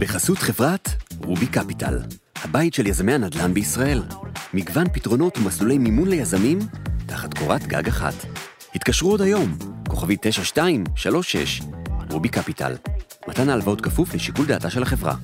בחסות 0.00 0.38
חברת 0.38 0.88
רובי 1.24 1.46
קפיטל, 1.46 1.98
הבית 2.44 2.74
של 2.74 2.86
יזמי 2.86 3.12
הנדל"ן 3.12 3.54
בישראל. 3.54 4.02
מגוון 4.54 4.88
פתרונות 4.92 5.38
ומסלולי 5.38 5.78
מימון 5.78 6.08
ליזמים 6.08 6.58
תחת 7.06 7.38
קורת 7.38 7.66
גג 7.66 7.88
אחת. 7.88 8.14
התקשרו 8.74 9.10
עוד 9.10 9.20
היום, 9.20 9.56
כוכבי 9.88 10.16
9236, 10.20 11.60
רובי 12.10 12.28
קפיטל. 12.28 12.72
מתן 13.28 13.48
ההלוואות 13.48 13.80
כפוף 13.80 14.14
לשיקול 14.14 14.46
דעתה 14.46 14.70
של 14.70 14.82
החברה. 14.82 15.14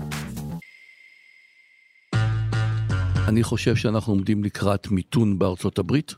אני 3.28 3.42
חושב 3.42 3.76
שאנחנו 3.76 4.12
עומדים 4.12 4.44
לקראת 4.44 4.90
מיתון 4.90 5.38
בארצות 5.38 5.78
הברית. 5.78 6.14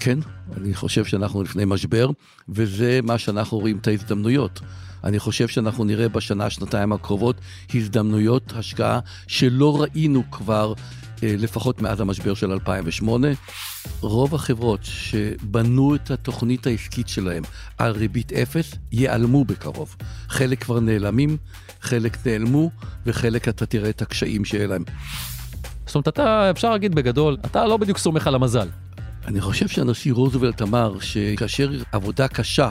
כן, 0.00 0.18
אני 0.56 0.74
חושב 0.74 1.04
שאנחנו 1.04 1.42
לפני 1.42 1.64
משבר, 1.64 2.10
וזה 2.48 3.00
מה 3.02 3.18
שאנחנו 3.18 3.58
רואים 3.58 3.78
את 3.78 3.86
ההזדמנויות. 3.86 4.60
אני 5.04 5.18
חושב 5.18 5.48
שאנחנו 5.48 5.84
נראה 5.84 6.08
בשנה, 6.08 6.50
שנתיים 6.50 6.92
הקרובות, 6.92 7.36
הזדמנויות 7.74 8.52
השקעה 8.56 9.00
שלא 9.26 9.82
ראינו 9.82 10.22
כבר, 10.30 10.72
אה, 11.22 11.34
לפחות 11.38 11.82
מאז 11.82 12.00
המשבר 12.00 12.34
של 12.34 12.52
2008. 12.52 13.28
רוב 14.00 14.34
החברות 14.34 14.80
שבנו 14.82 15.94
את 15.94 16.10
התוכנית 16.10 16.66
העסקית 16.66 17.08
שלהם 17.08 17.42
על 17.78 17.92
ריבית 17.92 18.32
אפס, 18.32 18.74
ייעלמו 18.92 19.44
בקרוב. 19.44 19.96
חלק 20.28 20.64
כבר 20.64 20.80
נעלמים, 20.80 21.36
חלק 21.80 22.26
נעלמו, 22.26 22.70
וחלק 23.06 23.48
אתה 23.48 23.66
תראה 23.66 23.90
את 23.90 24.02
הקשיים 24.02 24.44
שיהיה 24.44 24.66
להם. 24.66 24.84
זאת 25.86 25.94
אומרת, 25.94 26.08
אתה, 26.08 26.50
אפשר 26.50 26.70
להגיד 26.70 26.94
בגדול, 26.94 27.36
אתה 27.46 27.66
לא 27.66 27.76
בדיוק 27.76 27.98
סומך 27.98 28.26
על 28.26 28.34
המזל. 28.34 28.68
אני 29.26 29.40
חושב 29.40 29.68
שהנשיא 29.68 30.12
רוזוולט 30.12 30.62
אמר 30.62 31.00
שכאשר 31.00 31.70
עבודה 31.92 32.28
קשה 32.28 32.68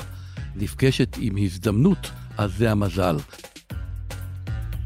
נפגשת 0.55 1.17
עם 1.19 1.37
הזדמנות, 1.37 2.11
אז 2.37 2.51
זה 2.57 2.71
המזל. 2.71 3.17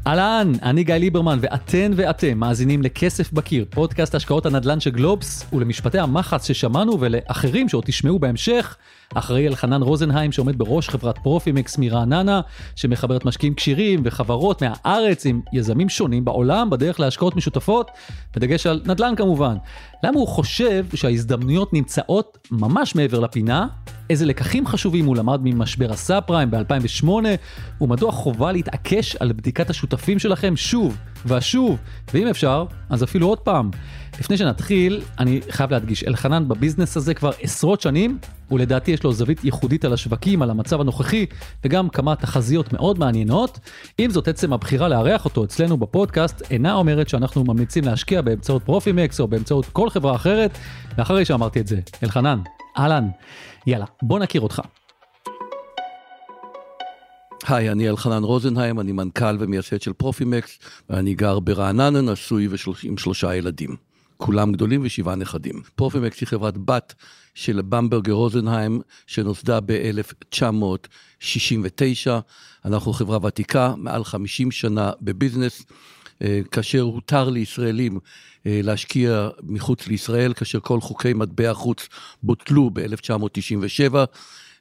אהלן, 0.06 0.52
אני 0.62 0.84
גיא 0.84 0.94
ליברמן, 0.94 1.38
ואתן 1.40 1.92
ואתם 1.96 2.38
מאזינים 2.38 2.82
לכסף 2.82 3.32
בקיר, 3.32 3.64
פודקאסט 3.70 4.14
השקעות 4.14 4.46
הנדל"ן 4.46 4.80
של 4.80 4.90
גלובס, 4.90 5.46
ולמשפטי 5.52 5.98
המחץ 5.98 6.46
ששמענו 6.46 7.00
ולאחרים 7.00 7.68
שעוד 7.68 7.84
תשמעו 7.84 8.18
בהמשך. 8.18 8.76
אחראי 9.14 9.46
אלחנן 9.46 9.82
רוזנהיים 9.82 10.32
שעומד 10.32 10.58
בראש 10.58 10.88
חברת 10.88 11.18
פרופימקס 11.18 11.78
מרעננה, 11.78 12.40
שמחברת 12.76 13.24
משקיעים 13.24 13.54
כשירים 13.54 14.00
וחברות 14.04 14.62
מהארץ 14.62 15.26
עם 15.26 15.40
יזמים 15.52 15.88
שונים 15.88 16.24
בעולם 16.24 16.70
בדרך 16.70 17.00
להשקעות 17.00 17.36
משותפות, 17.36 17.90
בדגש 18.36 18.66
על 18.66 18.82
נדל"ן 18.86 19.14
כמובן. 19.16 19.56
למה 20.04 20.18
הוא 20.18 20.28
חושב 20.28 20.84
שההזדמנויות 20.94 21.72
נמצאות 21.72 22.38
ממש 22.50 22.94
מעבר 22.94 23.20
לפינה? 23.20 23.66
איזה 24.10 24.26
לקחים 24.26 24.66
חשובים 24.66 25.06
הוא 25.06 25.16
למד 25.16 25.40
ממשבר 25.42 25.92
הסאב 25.92 26.22
פריים 26.22 26.50
ב-2008, 26.50 27.08
ומדוע 27.80 28.12
חובה 28.12 28.52
להתעקש 28.52 29.16
על 29.16 29.32
בדיקת 29.32 29.70
השותפים 29.70 30.18
שלכם 30.18 30.56
שוב 30.56 30.96
ושוב, 31.26 31.78
ואם 32.14 32.28
אפשר, 32.28 32.64
אז 32.90 33.04
אפילו 33.04 33.28
עוד 33.28 33.38
פעם. 33.38 33.70
לפני 34.20 34.36
שנתחיל, 34.36 35.02
אני 35.18 35.40
חייב 35.50 35.70
להדגיש, 35.70 36.04
אלחנן 36.04 36.48
בביזנס 36.48 36.96
הזה 36.96 37.14
כבר 37.14 37.30
עשרות 37.40 37.80
שנים, 37.80 38.18
ולדעתי 38.50 38.90
יש 38.90 39.04
לו 39.04 39.12
זווית 39.12 39.44
ייחודית 39.44 39.84
על 39.84 39.92
השווקים, 39.92 40.42
על 40.42 40.50
המצב 40.50 40.80
הנוכחי, 40.80 41.26
וגם 41.64 41.88
כמה 41.88 42.16
תחזיות 42.16 42.72
מאוד 42.72 42.98
מעניינות. 42.98 43.58
עם 43.98 44.10
זאת, 44.10 44.28
עצם 44.28 44.52
הבחירה 44.52 44.88
לארח 44.88 45.24
אותו 45.24 45.44
אצלנו 45.44 45.76
בפודקאסט 45.76 46.42
אינה 46.50 46.74
אומרת 46.74 47.08
שאנחנו 47.08 47.44
ממליצים 47.44 47.84
להשקיע 47.84 48.22
באמצעות 48.22 48.62
פרופימקס 48.62 49.20
או 49.20 49.28
באמצעות 49.28 49.66
כל 49.66 49.90
חברה 49.90 50.14
אחרת, 50.14 50.58
ואחרי 50.98 51.24
שאמרתי 51.24 51.60
את 51.60 51.66
זה, 51.66 51.80
אלחנן, 52.02 52.38
אהלן, 52.78 53.08
יאללה, 53.66 53.86
בוא 54.02 54.18
נכיר 54.18 54.40
אותך. 54.40 54.62
היי, 57.48 57.70
אני 57.70 57.88
אלחנן 57.88 58.22
רוזנהיים, 58.22 58.80
אני 58.80 58.92
מנכ"ל 58.92 59.36
ומייסד 59.40 59.80
של 59.80 59.92
פרופימקס, 59.92 60.58
ואני 60.90 61.14
גר 61.14 61.38
ברעננה, 61.38 62.00
נשוי 62.00 62.48
עם 62.82 62.96
שלושה 62.96 63.34
ילדים. 63.34 63.85
כולם 64.16 64.52
גדולים 64.52 64.80
ושבעה 64.84 65.14
נכדים. 65.14 65.62
פרופימקס 65.74 66.20
היא 66.20 66.28
חברת 66.28 66.58
בת 66.58 66.94
של 67.34 67.60
במברגר 67.68 68.12
רוזנהיים, 68.12 68.80
שנוסדה 69.06 69.60
ב-1969. 69.60 72.10
אנחנו 72.64 72.92
חברה 72.92 73.26
ותיקה, 73.26 73.74
מעל 73.76 74.04
50 74.04 74.50
שנה 74.50 74.92
בביזנס. 75.00 75.62
אה, 76.22 76.40
כאשר 76.50 76.80
הותר 76.80 77.28
לישראלים 77.28 77.98
אה, 78.46 78.60
להשקיע 78.62 79.28
מחוץ 79.42 79.86
לישראל, 79.86 80.34
כאשר 80.34 80.60
כל 80.60 80.80
חוקי 80.80 81.12
מטבע 81.12 81.54
חוץ 81.54 81.88
בוטלו 82.22 82.70
ב-1997. 82.72 83.94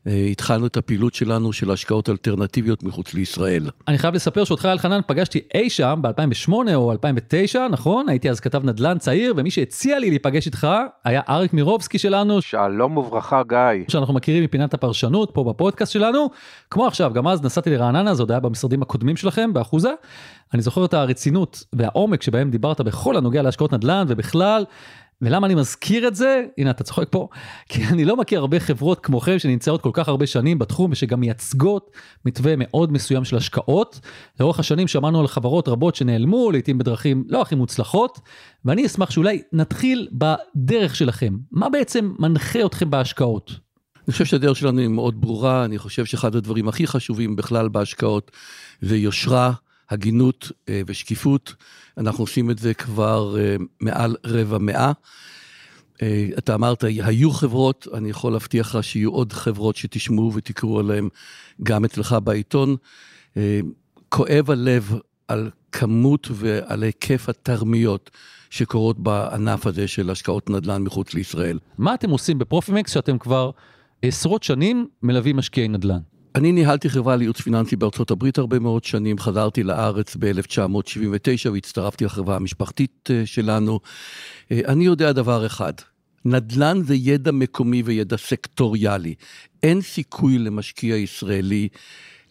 אה, 0.08 0.26
התחלנו 0.32 0.68
את 0.68 0.78
הפעילות 0.78 1.14
שלנו 1.14 1.54
של 1.54 1.72
השקעות 1.72 2.10
אלטרנטיביות 2.10 2.84
מחוץ 2.84 3.14
לישראל. 3.14 3.70
אני 3.88 3.98
חייב 3.98 4.16
לספר 4.16 4.44
שאותך 4.44 4.66
אלחנן 4.66 5.00
פגשתי 5.08 5.40
אי 5.54 5.70
שם 5.70 6.00
ב-2008 6.02 6.54
או 6.76 6.92
2009, 6.92 7.68
נכון? 7.68 8.10
הייתי 8.10 8.30
אז 8.30 8.40
כתב 8.40 8.66
נדל"ן 8.66 8.98
צעיר, 8.98 9.34
ומי 9.38 9.52
שהציע 9.52 10.00
לי 10.00 10.10
להיפגש 10.10 10.46
איתך 10.46 10.68
היה 11.06 11.22
אריק 11.30 11.54
מירובסקי 11.54 11.98
שלנו. 12.00 12.42
שלום 12.42 12.98
וברכה 12.98 13.42
גיא. 13.48 13.86
שאנחנו 13.88 14.14
מכירים 14.14 14.44
מפינת 14.44 14.74
הפרשנות 14.74 15.32
פה 15.34 15.44
בפודקאסט 15.44 15.92
שלנו. 15.92 16.30
כמו 16.70 16.88
עכשיו, 16.88 17.12
גם 17.14 17.28
אז 17.28 17.44
נסעתי 17.44 17.70
לרעננה, 17.70 18.16
זה 18.16 18.24
עוד 18.24 18.32
היה 18.32 18.40
במשרדים 18.40 18.82
הקודמים 18.82 19.18
שלכם, 19.18 19.54
באחוזה. 19.54 19.92
אני 20.54 20.62
זוכר 20.62 20.86
את 20.86 20.94
הרצינות 20.94 21.64
והעומק 21.74 22.22
שבהם 22.22 22.50
דיברת 22.50 22.82
בכל 22.82 23.18
הנוגע 23.18 23.42
להשקעות 23.42 23.74
נדל"ן 23.74 24.06
ובכלל. 24.08 24.66
ולמה 25.22 25.48
אני 25.48 25.56
מזכיר 25.56 26.08
את 26.08 26.16
זה? 26.16 26.44
הנה 26.58 26.72
אתה 26.72 26.84
צוחק 26.84 27.08
פה, 27.10 27.28
כי 27.70 27.86
אני 27.86 28.06
לא 28.06 28.18
מכיר 28.18 28.40
הרבה 28.40 28.60
חברות 28.60 29.00
כמוכם 29.00 29.40
שנמצאות 29.40 29.82
כל 29.82 29.90
כך 29.94 30.08
הרבה 30.08 30.28
שנים 30.28 30.60
בתחום 30.60 30.92
ושגם 30.92 31.20
מייצגות 31.20 31.92
מתווה 32.26 32.54
מאוד 32.58 32.92
מסוים 32.92 33.26
של 33.26 33.38
השקעות. 33.38 34.00
לאורך 34.40 34.60
השנים 34.60 34.88
שמענו 34.88 35.20
על 35.20 35.28
חברות 35.28 35.68
רבות 35.68 35.96
שנעלמו, 35.96 36.52
לעיתים 36.52 36.78
בדרכים 36.78 37.24
לא 37.28 37.42
הכי 37.42 37.56
מוצלחות, 37.56 38.20
ואני 38.66 38.86
אשמח 38.86 39.12
שאולי 39.12 39.42
נתחיל 39.54 40.08
בדרך 40.12 40.96
שלכם. 40.96 41.38
מה 41.52 41.70
בעצם 41.70 42.14
מנחה 42.20 42.66
אתכם 42.66 42.90
בהשקעות? 42.90 43.66
אני 44.08 44.12
חושב 44.12 44.26
שהדרך 44.26 44.58
שלנו 44.58 44.80
היא 44.80 44.88
מאוד 44.88 45.22
ברורה, 45.22 45.66
אני 45.66 45.78
חושב 45.78 46.06
שאחד 46.06 46.36
הדברים 46.36 46.68
הכי 46.68 46.88
חשובים 46.88 47.36
בכלל 47.36 47.70
בהשקעות 47.70 48.32
זה 48.82 48.98
יושרה, 48.98 49.52
הגינות 49.90 50.52
אה, 50.70 50.82
ושקיפות. 50.88 51.54
אנחנו 51.98 52.24
עושים 52.24 52.52
את 52.52 52.58
זה 52.58 52.74
כבר 52.74 53.36
אה, 53.40 53.56
מעל 53.80 54.16
רבע 54.26 54.58
מאה. 54.58 54.92
אה, 56.02 56.28
אתה 56.38 56.56
אמרת, 56.56 56.84
היו 56.84 57.32
חברות, 57.32 57.88
אני 57.94 58.10
יכול 58.10 58.32
להבטיח 58.32 58.76
לך 58.76 58.84
שיהיו 58.84 59.12
עוד 59.12 59.34
חברות 59.34 59.76
שתשמעו 59.76 60.34
ותקראו 60.34 60.80
עליהן 60.80 61.10
גם 61.64 61.86
אצלך 61.86 62.16
בעיתון. 62.24 62.76
כואב 64.10 64.52
הלב 64.52 64.94
על 65.28 65.50
כמות 65.72 66.28
ועל 66.32 66.84
היקף 66.84 67.30
התרמיות 67.30 68.12
שקורות 68.50 69.00
בענף 69.00 69.68
הזה 69.68 69.88
של 69.88 70.10
השקעות 70.10 70.50
נדל"ן 70.50 70.84
מחוץ 70.84 71.14
לישראל. 71.14 71.60
מה 71.78 71.94
אתם 71.94 72.10
עושים 72.10 72.40
בפרופימקס 72.40 72.94
שאתם 72.94 73.18
כבר 73.18 73.52
עשרות 74.02 74.44
שנים 74.44 74.88
מלווים 75.04 75.38
משקיעי 75.38 75.68
נדל"ן? 75.68 76.00
אני 76.36 76.52
ניהלתי 76.52 76.90
חברה 76.90 77.16
לייעוץ 77.16 77.42
פיננסי 77.42 77.76
בארצות 77.76 78.12
הברית 78.12 78.38
הרבה 78.38 78.60
מאוד 78.60 78.84
שנים, 78.84 79.20
חזרתי 79.20 79.64
לארץ 79.64 80.16
ב-1979 80.20 81.50
והצטרפתי 81.52 82.06
לחברה 82.06 82.36
המשפחתית 82.36 83.10
אה, 83.12 83.26
שלנו. 83.26 83.80
אה, 84.52 84.60
אני 84.68 84.86
יודע 84.86 85.12
דבר 85.12 85.46
אחד, 85.46 85.74
נדל"ן 86.26 86.82
זה 86.84 86.96
ידע 86.96 87.32
מקומי 87.32 87.82
וידע 87.82 88.18
סקטוריאלי. 88.18 89.16
אין 89.64 89.82
סיכוי 89.82 90.38
למשקיע 90.38 90.96
ישראלי 90.96 91.68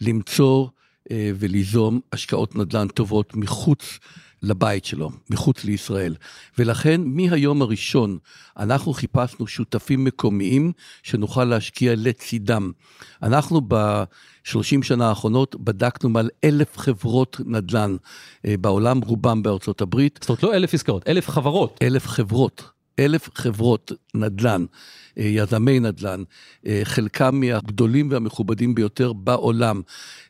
למצוא 0.00 0.69
אה, 1.10 1.31
וליזום 1.38 2.00
השקעות 2.12 2.56
נדל"ן 2.56 2.88
טובות 2.88 3.36
מחוץ 3.36 3.98
לבית 4.44 4.84
שלו, 4.84 5.10
מחוץ 5.31 5.65
לישראל. 5.65 6.15
ולכן 6.59 7.00
מהיום 7.05 7.62
הראשון 7.62 8.19
אנחנו 8.59 8.93
חיפשנו 8.93 9.47
שותפים 9.47 10.05
מקומיים 10.05 10.72
שנוכל 11.03 11.44
להשקיע 11.44 11.93
לצידם. 11.97 12.72
אנחנו 13.22 13.60
בשלושים 13.69 14.83
שנה 14.83 15.09
האחרונות 15.09 15.56
בדקנו 15.56 16.09
מעל 16.09 16.31
אלף 16.44 16.78
חברות 16.78 17.41
נדל"ן 17.44 17.97
אה, 18.47 18.54
בעולם, 18.60 19.00
רובם 19.00 19.42
בארצות 19.42 19.80
הברית. 19.80 20.19
זאת 20.22 20.28
אומרת 20.28 20.42
לא 20.42 20.54
אלף 20.54 20.74
עסקאות, 20.74 21.09
אלף 21.09 21.28
חברות. 21.28 21.78
אלף 21.83 22.07
חברות. 22.07 22.74
אלף 22.99 23.29
חברות 23.35 23.93
נדל"ן, 24.15 24.65
אה, 25.19 25.25
יזמי 25.25 25.81
נדל"ן, 25.81 26.23
אה, 26.67 26.81
חלקם 26.85 27.41
מהגדולים 27.41 28.11
והמכובדים 28.11 28.75
ביותר 28.75 29.13
בעולם. 29.13 29.83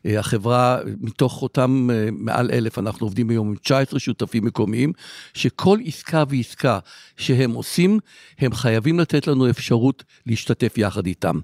אה, 0.05 0.19
החברה, 0.19 0.79
מתוך 1.01 1.41
אותם 1.41 1.89
מעל 2.11 2.51
אלף, 2.51 2.79
אנחנו 2.79 3.05
עובדים 3.05 3.29
היום 3.29 3.47
עם 3.47 3.55
19 3.55 3.99
שותפים 3.99 4.45
מקומיים, 4.45 4.93
שכל 5.33 5.79
עסקה 5.85 6.23
ועסקה 6.29 6.79
שהם 7.17 7.51
עושים, 7.51 7.99
הם 8.39 8.53
חייבים 8.53 8.99
לתת 8.99 9.27
לנו 9.27 9.49
אפשרות 9.49 10.03
להשתתף 10.25 10.73
יחד 10.77 11.05
איתם. 11.05 11.39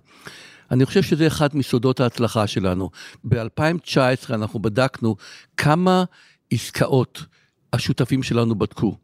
אני 0.72 0.86
חושב 0.86 1.02
שזה 1.04 1.28
אחד 1.28 1.50
מסודות 1.54 2.00
ההצלחה 2.00 2.48
שלנו. 2.48 2.90
ב-2019 3.24 4.34
אנחנו 4.34 4.60
בדקנו 4.60 5.16
כמה 5.58 6.04
עסקאות 6.52 7.26
השותפים 7.74 8.24
שלנו 8.24 8.56
בדקו. 8.56 8.98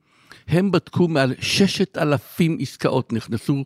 הם 0.47 0.71
בדקו 0.71 1.07
מעל 1.07 1.33
ששת 1.39 1.97
אלפים 1.97 2.57
עסקאות, 2.61 3.13
נכנסו 3.13 3.65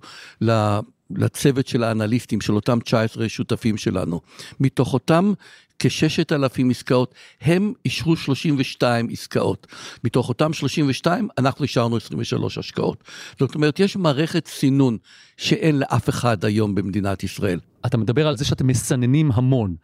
לצוות 1.12 1.68
של 1.68 1.84
האנליסטים, 1.84 2.42
של 2.42 2.54
אותם 2.54 2.80
19 2.80 3.30
שותפים 3.30 3.78
שלנו. 3.78 4.22
מתוך 4.60 4.94
אותם 4.94 5.34
כששת 5.80 6.32
אלפים 6.32 6.70
עסקאות, 6.70 7.16
הם 7.42 7.74
אישרו 7.86 8.16
32 8.16 9.08
עסקאות. 9.12 9.68
מתוך 10.04 10.30
אותם 10.30 10.54
32, 10.54 11.28
אנחנו 11.38 11.64
אישרנו 11.64 11.98
23 11.98 12.58
השקעות. 12.58 13.04
זאת 13.40 13.56
אומרת, 13.56 13.80
יש 13.80 13.96
מערכת 13.96 14.48
סינון 14.48 14.98
שאין 15.38 15.80
לאף 15.80 16.10
אחד 16.10 16.46
היום 16.46 16.76
במדינת 16.76 17.24
ישראל. 17.24 17.60
אתה 17.86 17.98
מדבר 17.98 18.28
על 18.28 18.38
זה 18.38 18.46
שאתם 18.46 18.68
מסננים 18.68 19.32
המון. 19.34 19.76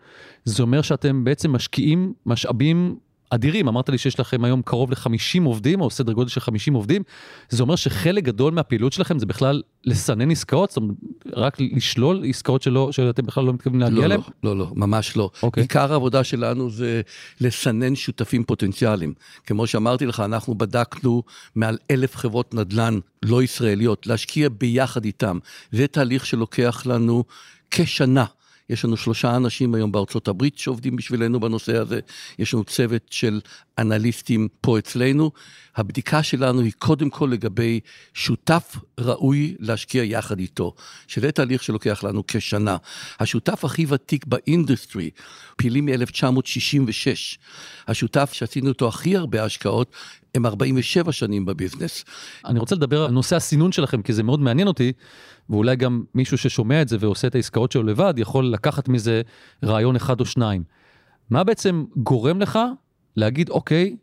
זה 0.45 0.63
אומר 0.63 0.81
שאתם 0.81 1.23
בעצם 1.23 1.51
משקיעים 1.51 2.13
משאבים 2.25 2.97
אדירים, 3.29 3.67
אמרת 3.67 3.89
לי 3.89 3.97
שיש 3.97 4.19
לכם 4.19 4.43
היום 4.43 4.61
קרוב 4.61 4.91
ל-50 4.91 5.43
עובדים, 5.45 5.81
או 5.81 5.89
סדר 5.89 6.13
גודל 6.13 6.29
של 6.29 6.39
50 6.39 6.73
עובדים, 6.73 7.03
זה 7.49 7.63
אומר 7.63 7.75
שחלק 7.75 8.23
גדול 8.23 8.53
מהפעילות 8.53 8.93
שלכם 8.93 9.19
זה 9.19 9.25
בכלל 9.25 9.61
לסנן 9.85 10.31
עסקאות, 10.31 10.69
זאת 10.69 10.77
אומרת, 10.77 10.95
רק 11.33 11.57
לשלול 11.59 12.23
עסקאות 12.29 12.61
שלא, 12.61 12.91
שאתם 12.91 13.25
בכלל 13.25 13.43
לא 13.43 13.53
מתכוונים 13.53 13.81
להגיע 13.81 13.99
לא, 13.99 14.05
אליהן? 14.05 14.21
לא, 14.43 14.57
לא, 14.57 14.57
לא, 14.57 14.71
ממש 14.75 15.17
לא. 15.17 15.29
אוקיי. 15.43 15.63
עיקר 15.63 15.91
העבודה 15.91 16.23
שלנו 16.23 16.69
זה 16.69 17.01
לסנן 17.41 17.95
שותפים 17.95 18.43
פוטנציאליים. 18.43 19.13
כמו 19.45 19.67
שאמרתי 19.67 20.05
לך, 20.05 20.19
אנחנו 20.19 20.55
בדקנו 20.55 21.23
מעל 21.55 21.77
אלף 21.91 22.15
חברות 22.15 22.53
נדל"ן 22.53 22.99
לא 23.23 23.43
ישראליות, 23.43 24.07
להשקיע 24.07 24.49
ביחד 24.57 25.05
איתם. 25.05 25.39
זה 25.71 25.87
תהליך 25.87 26.25
שלוקח 26.25 26.85
לנו 26.85 27.23
כשנה. 27.71 28.25
יש 28.69 28.85
לנו 28.85 28.97
שלושה 28.97 29.35
אנשים 29.35 29.75
היום 29.75 29.91
בארצות 29.91 30.27
הברית 30.27 30.57
שעובדים 30.57 30.95
בשבילנו 30.95 31.39
בנושא 31.39 31.77
הזה, 31.77 31.99
יש 32.39 32.53
לנו 32.53 32.63
צוות 32.63 33.05
של 33.09 33.41
אנליסטים 33.77 34.47
פה 34.61 34.79
אצלנו. 34.79 35.31
הבדיקה 35.75 36.23
שלנו 36.23 36.61
היא 36.61 36.71
קודם 36.77 37.09
כל 37.09 37.29
לגבי 37.31 37.79
שותף 38.13 38.75
ראוי 38.99 39.55
להשקיע 39.59 40.03
יחד 40.03 40.39
איתו, 40.39 40.73
שזה 41.07 41.31
תהליך 41.31 41.63
שלוקח 41.63 42.03
לנו 42.03 42.23
כשנה. 42.27 42.77
השותף 43.19 43.65
הכי 43.65 43.85
ותיק 43.89 44.25
באינדוסטרי, 44.25 45.09
פעילים 45.55 45.85
מ-1966. 45.85 47.37
השותף 47.87 48.29
שעשינו 48.33 48.69
אותו 48.69 48.87
הכי 48.87 49.17
הרבה 49.17 49.43
השקעות, 49.43 49.91
הם 50.35 50.45
47 50.45 51.11
שנים 51.11 51.45
בביזנס. 51.45 52.05
אני 52.45 52.59
רוצה 52.59 52.75
לדבר 52.75 53.05
על 53.05 53.11
נושא 53.11 53.35
הסינון 53.35 53.71
שלכם, 53.71 54.01
כי 54.01 54.13
זה 54.13 54.23
מאוד 54.23 54.39
מעניין 54.39 54.67
אותי, 54.67 54.93
ואולי 55.49 55.75
גם 55.75 56.03
מישהו 56.15 56.37
ששומע 56.37 56.81
את 56.81 56.87
זה 56.87 56.97
ועושה 56.99 57.27
את 57.27 57.35
העסקאות 57.35 57.71
שלו 57.71 57.83
לבד, 57.83 58.13
יכול 58.17 58.45
לקחת 58.45 58.89
מזה 58.89 59.21
רעיון 59.63 59.95
אחד 59.95 60.19
או 60.19 60.25
שניים. 60.25 60.63
מה 61.29 61.43
בעצם 61.43 61.85
גורם 61.95 62.39
לך 62.39 62.59
להגיד, 63.15 63.49
אוקיי, 63.49 63.97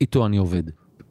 איתו 0.00 0.26
אני 0.26 0.36
עובד? 0.36 0.62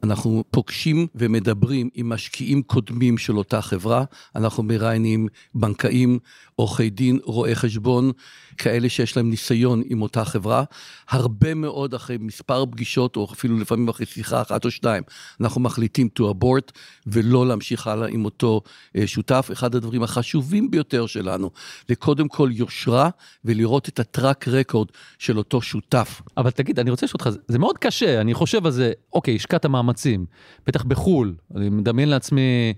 אנחנו 0.02 0.44
פוגשים 0.50 1.06
ומדברים 1.14 1.88
עם 1.94 2.08
משקיעים 2.08 2.62
קודמים 2.62 3.18
של 3.18 3.38
אותה 3.38 3.62
חברה, 3.62 4.04
אנחנו 4.36 4.62
מראיינים 4.62 5.28
בנקאים, 5.54 6.18
עורכי 6.56 6.90
דין, 6.90 7.18
רואי 7.24 7.54
חשבון, 7.54 8.12
כאלה 8.58 8.88
שיש 8.88 9.16
להם 9.16 9.30
ניסיון 9.30 9.82
עם 9.86 10.02
אותה 10.02 10.24
חברה. 10.24 10.64
הרבה 11.08 11.54
מאוד 11.54 11.94
אחרי 11.94 12.16
מספר 12.20 12.66
פגישות, 12.66 13.16
או 13.16 13.28
אפילו 13.32 13.58
לפעמים 13.58 13.88
אחרי 13.88 14.06
שיחה 14.06 14.42
אחת 14.42 14.64
או 14.64 14.70
שתיים, 14.70 15.02
אנחנו 15.40 15.60
מחליטים 15.60 16.08
to 16.18 16.22
abort 16.22 16.72
ולא 17.06 17.46
להמשיך 17.46 17.86
הלאה 17.86 18.08
עם 18.08 18.24
אותו 18.24 18.60
אה, 18.96 19.06
שותף. 19.06 19.48
אחד 19.52 19.74
הדברים 19.74 20.02
החשובים 20.02 20.70
ביותר 20.70 21.06
שלנו, 21.06 21.50
זה 21.88 21.96
קודם 21.96 22.28
כל 22.28 22.50
יושרה 22.52 23.10
ולראות 23.44 23.88
את 23.88 24.00
הטראק 24.00 24.48
רקורד 24.48 24.88
של 25.18 25.38
אותו 25.38 25.62
שותף. 25.62 26.22
אבל 26.36 26.50
תגיד, 26.50 26.78
אני 26.78 26.90
רוצה 26.90 27.06
לשאול 27.06 27.20
אותך, 27.26 27.40
זה 27.48 27.58
מאוד 27.58 27.78
קשה, 27.78 28.20
אני 28.20 28.34
חושב 28.34 28.66
על 28.66 28.72
זה, 28.72 28.92
אוקיי, 29.12 29.36
השקעת 29.36 29.64
מאמצים, 29.90 30.26
בטח 30.66 30.84
בחו"ל, 30.84 31.34
אני 31.56 31.70
מדמיין 31.70 32.08
לעצמי, 32.08 32.74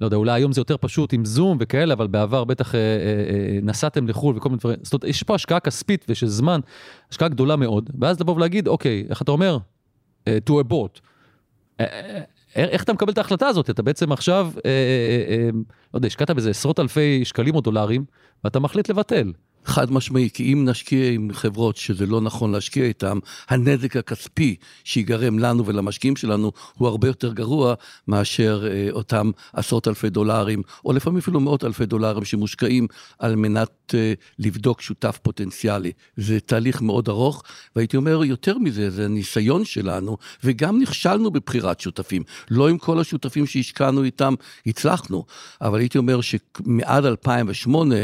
לא 0.00 0.06
יודע, 0.06 0.16
אולי 0.16 0.32
היום 0.32 0.52
זה 0.52 0.60
יותר 0.60 0.76
פשוט 0.76 1.12
עם 1.12 1.24
זום 1.24 1.56
וכאלה, 1.60 1.94
אבל 1.94 2.06
בעבר 2.06 2.44
בטח 2.44 2.74
אה, 2.74 2.80
אה, 2.80 2.84
אה, 2.84 3.58
נסעתם 3.62 4.08
לחו"ל 4.08 4.36
וכל 4.36 4.48
מיני 4.48 4.58
דברים, 4.58 4.78
זאת 4.82 4.92
אומרת, 4.92 5.04
יש 5.04 5.22
פה 5.22 5.34
השקעה 5.34 5.60
כספית 5.60 6.04
ושל 6.08 6.26
זמן, 6.26 6.60
השקעה 7.10 7.28
גדולה 7.28 7.56
מאוד, 7.56 7.90
ואז 8.00 8.20
לבוא 8.20 8.34
ולהגיד, 8.34 8.68
אוקיי, 8.68 9.06
איך 9.10 9.22
אתה 9.22 9.30
אומר? 9.30 9.58
אה, 10.28 10.38
to 10.50 10.52
abort. 10.52 11.00
אה, 11.80 11.86
אה, 12.56 12.64
איך 12.64 12.82
אתה 12.82 12.92
מקבל 12.92 13.12
את 13.12 13.18
ההחלטה 13.18 13.46
הזאת? 13.46 13.70
אתה 13.70 13.82
בעצם 13.82 14.12
עכשיו, 14.12 14.50
אה, 14.64 14.70
אה, 14.70 15.36
אה, 15.36 15.50
לא 15.94 15.98
יודע, 15.98 16.06
השקעת 16.06 16.30
בזה 16.30 16.50
עשרות 16.50 16.80
אלפי 16.80 17.24
שקלים 17.24 17.54
או 17.54 17.60
דולרים, 17.60 18.04
ואתה 18.44 18.60
מחליט 18.60 18.88
לבטל. 18.88 19.32
חד 19.66 19.92
משמעי, 19.92 20.30
כי 20.34 20.52
אם 20.52 20.64
נשקיע 20.68 21.10
עם 21.10 21.28
חברות 21.32 21.76
שזה 21.76 22.06
לא 22.06 22.20
נכון 22.20 22.52
להשקיע 22.52 22.84
איתן, 22.84 23.18
הנזק 23.48 23.96
הכספי 23.96 24.56
שיגרם 24.84 25.38
לנו 25.38 25.66
ולמשקיעים 25.66 26.16
שלנו 26.16 26.52
הוא 26.74 26.88
הרבה 26.88 27.08
יותר 27.08 27.32
גרוע 27.32 27.74
מאשר 28.08 28.66
אה, 28.70 28.88
אותם 28.92 29.30
עשרות 29.52 29.88
אלפי 29.88 30.10
דולרים, 30.10 30.62
או 30.84 30.92
לפעמים 30.92 31.18
אפילו 31.18 31.40
מאות 31.40 31.64
אלפי 31.64 31.86
דולרים 31.86 32.24
שמושקעים 32.24 32.86
על 33.18 33.36
מנת 33.36 33.94
אה, 33.94 34.12
לבדוק 34.38 34.80
שותף 34.80 35.18
פוטנציאלי. 35.22 35.92
זה 36.16 36.40
תהליך 36.40 36.82
מאוד 36.82 37.08
ארוך, 37.08 37.42
והייתי 37.76 37.96
אומר 37.96 38.24
יותר 38.24 38.58
מזה, 38.58 38.90
זה 38.90 39.08
ניסיון 39.08 39.64
שלנו, 39.64 40.16
וגם 40.44 40.80
נכשלנו 40.80 41.30
בבחירת 41.30 41.80
שותפים. 41.80 42.22
לא 42.50 42.68
עם 42.68 42.78
כל 42.78 43.00
השותפים 43.00 43.46
שהשקענו 43.46 44.02
איתם 44.02 44.34
הצלחנו, 44.66 45.24
אבל 45.60 45.78
הייתי 45.78 45.98
אומר 45.98 46.20
שמעד 46.20 47.04
2008, 47.04 47.94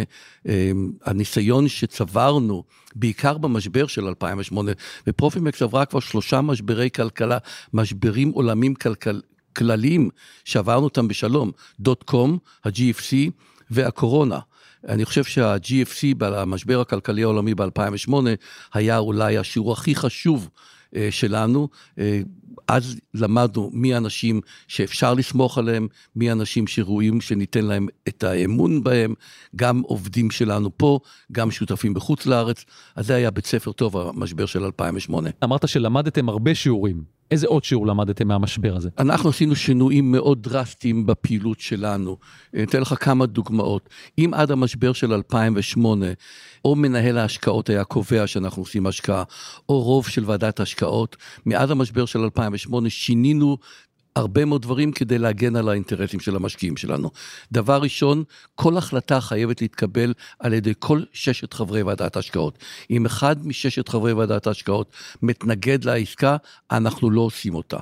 אה, 0.48 0.72
הניסיון 1.04 1.51
שצברנו, 1.68 2.62
בעיקר 2.94 3.38
במשבר 3.38 3.86
של 3.86 4.04
2008, 4.06 4.72
ופרופימקס 5.06 5.62
עברה 5.62 5.84
כבר 5.84 6.00
שלושה 6.00 6.40
משברי 6.40 6.90
כלכלה, 6.90 7.38
משברים 7.72 8.30
עולמים 8.30 8.74
כלכל, 8.74 9.20
כלליים 9.56 10.10
שעברנו 10.44 10.84
אותם 10.84 11.08
בשלום, 11.08 11.50
דוט 11.80 12.02
קום, 12.02 12.38
ה-GFC 12.64 13.14
והקורונה. 13.70 14.38
אני 14.88 15.04
חושב 15.04 15.24
שה-GFC, 15.24 16.14
במשבר 16.18 16.80
הכלכלי 16.80 17.22
העולמי 17.22 17.54
ב-2008, 17.54 18.12
היה 18.74 18.98
אולי 18.98 19.38
השיעור 19.38 19.72
הכי 19.72 19.94
חשוב 19.94 20.48
אה, 20.96 21.08
שלנו. 21.10 21.68
אז 22.68 22.96
למדנו 23.14 23.70
מי 23.72 23.94
האנשים 23.94 24.40
שאפשר 24.68 25.14
לסמוך 25.14 25.58
עליהם, 25.58 25.88
מי 26.16 26.30
האנשים 26.30 26.66
שראויים 26.66 27.20
שניתן 27.20 27.64
להם 27.64 27.86
את 28.08 28.24
האמון 28.24 28.82
בהם, 28.82 29.14
גם 29.56 29.80
עובדים 29.80 30.30
שלנו 30.30 30.70
פה, 30.76 30.98
גם 31.32 31.50
שותפים 31.50 31.94
בחוץ 31.94 32.26
לארץ. 32.26 32.64
אז 32.96 33.06
זה 33.06 33.14
היה 33.14 33.30
בית 33.30 33.46
ספר 33.46 33.72
טוב, 33.72 33.96
המשבר 33.96 34.46
של 34.46 34.64
2008. 34.64 35.30
אמרת 35.44 35.68
שלמדתם 35.68 36.28
הרבה 36.28 36.54
שיעורים. 36.54 37.22
איזה 37.32 37.46
עוד 37.46 37.64
שיעור 37.64 37.86
למדתם 37.86 38.28
מהמשבר 38.28 38.76
הזה? 38.76 38.88
אנחנו 38.98 39.30
עשינו 39.30 39.56
שינויים 39.56 40.12
מאוד 40.12 40.42
דרסטיים 40.42 41.06
בפעילות 41.06 41.60
שלנו. 41.60 42.16
אני 42.54 42.62
אתן 42.62 42.80
לך 42.80 42.94
כמה 43.00 43.26
דוגמאות. 43.26 43.88
אם 44.18 44.30
עד 44.34 44.50
המשבר 44.50 44.92
של 44.92 45.12
2008, 45.12 46.06
או 46.64 46.76
מנהל 46.76 47.18
ההשקעות 47.18 47.70
היה 47.70 47.84
קובע 47.84 48.26
שאנחנו 48.26 48.62
עושים 48.62 48.86
השקעה, 48.86 49.22
או 49.68 49.82
רוב 49.82 50.08
של 50.08 50.24
ועדת 50.26 50.60
השקעות, 50.60 51.16
מעד 51.46 51.70
המשבר 51.70 52.04
של 52.04 52.18
2008 52.18 52.41
שינינו 52.88 53.58
הרבה 54.16 54.44
מאוד 54.44 54.62
דברים 54.62 54.92
כדי 54.92 55.18
להגן 55.18 55.56
על 55.56 55.68
האינטרסים 55.68 56.20
של 56.20 56.36
המשקיעים 56.36 56.76
שלנו. 56.76 57.10
דבר 57.52 57.82
ראשון, 57.82 58.24
כל 58.54 58.76
החלטה 58.76 59.20
חייבת 59.20 59.62
להתקבל 59.62 60.14
על 60.38 60.52
ידי 60.52 60.72
כל 60.78 61.02
ששת 61.12 61.52
חברי 61.52 61.82
ועדת 61.82 62.16
ההשקעות. 62.16 62.58
אם 62.90 63.06
אחד 63.06 63.46
מששת 63.46 63.88
חברי 63.88 64.12
ועדת 64.12 64.46
ההשקעות 64.46 64.92
מתנגד 65.22 65.84
לעסקה, 65.84 66.36
אנחנו 66.70 67.10
לא 67.10 67.20
עושים 67.20 67.54
אותה. 67.54 67.78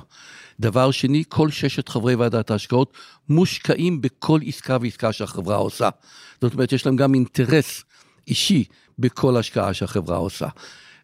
דבר 0.59 0.91
שני, 0.91 1.23
כל 1.29 1.51
ששת 1.51 1.89
חברי 1.89 2.15
ועדת 2.15 2.51
ההשקעות 2.51 2.93
מושקעים 3.29 4.01
בכל 4.01 4.39
עסקה 4.45 4.77
ועסקה 4.81 5.13
שהחברה 5.13 5.55
עושה. 5.55 5.89
זאת 6.41 6.53
אומרת, 6.53 6.71
יש 6.71 6.85
להם 6.85 6.95
גם 6.95 7.13
אינטרס 7.13 7.83
אישי 8.27 8.63
בכל 8.99 9.37
השקעה 9.37 9.73
שהחברה 9.73 10.17
עושה. 10.17 10.47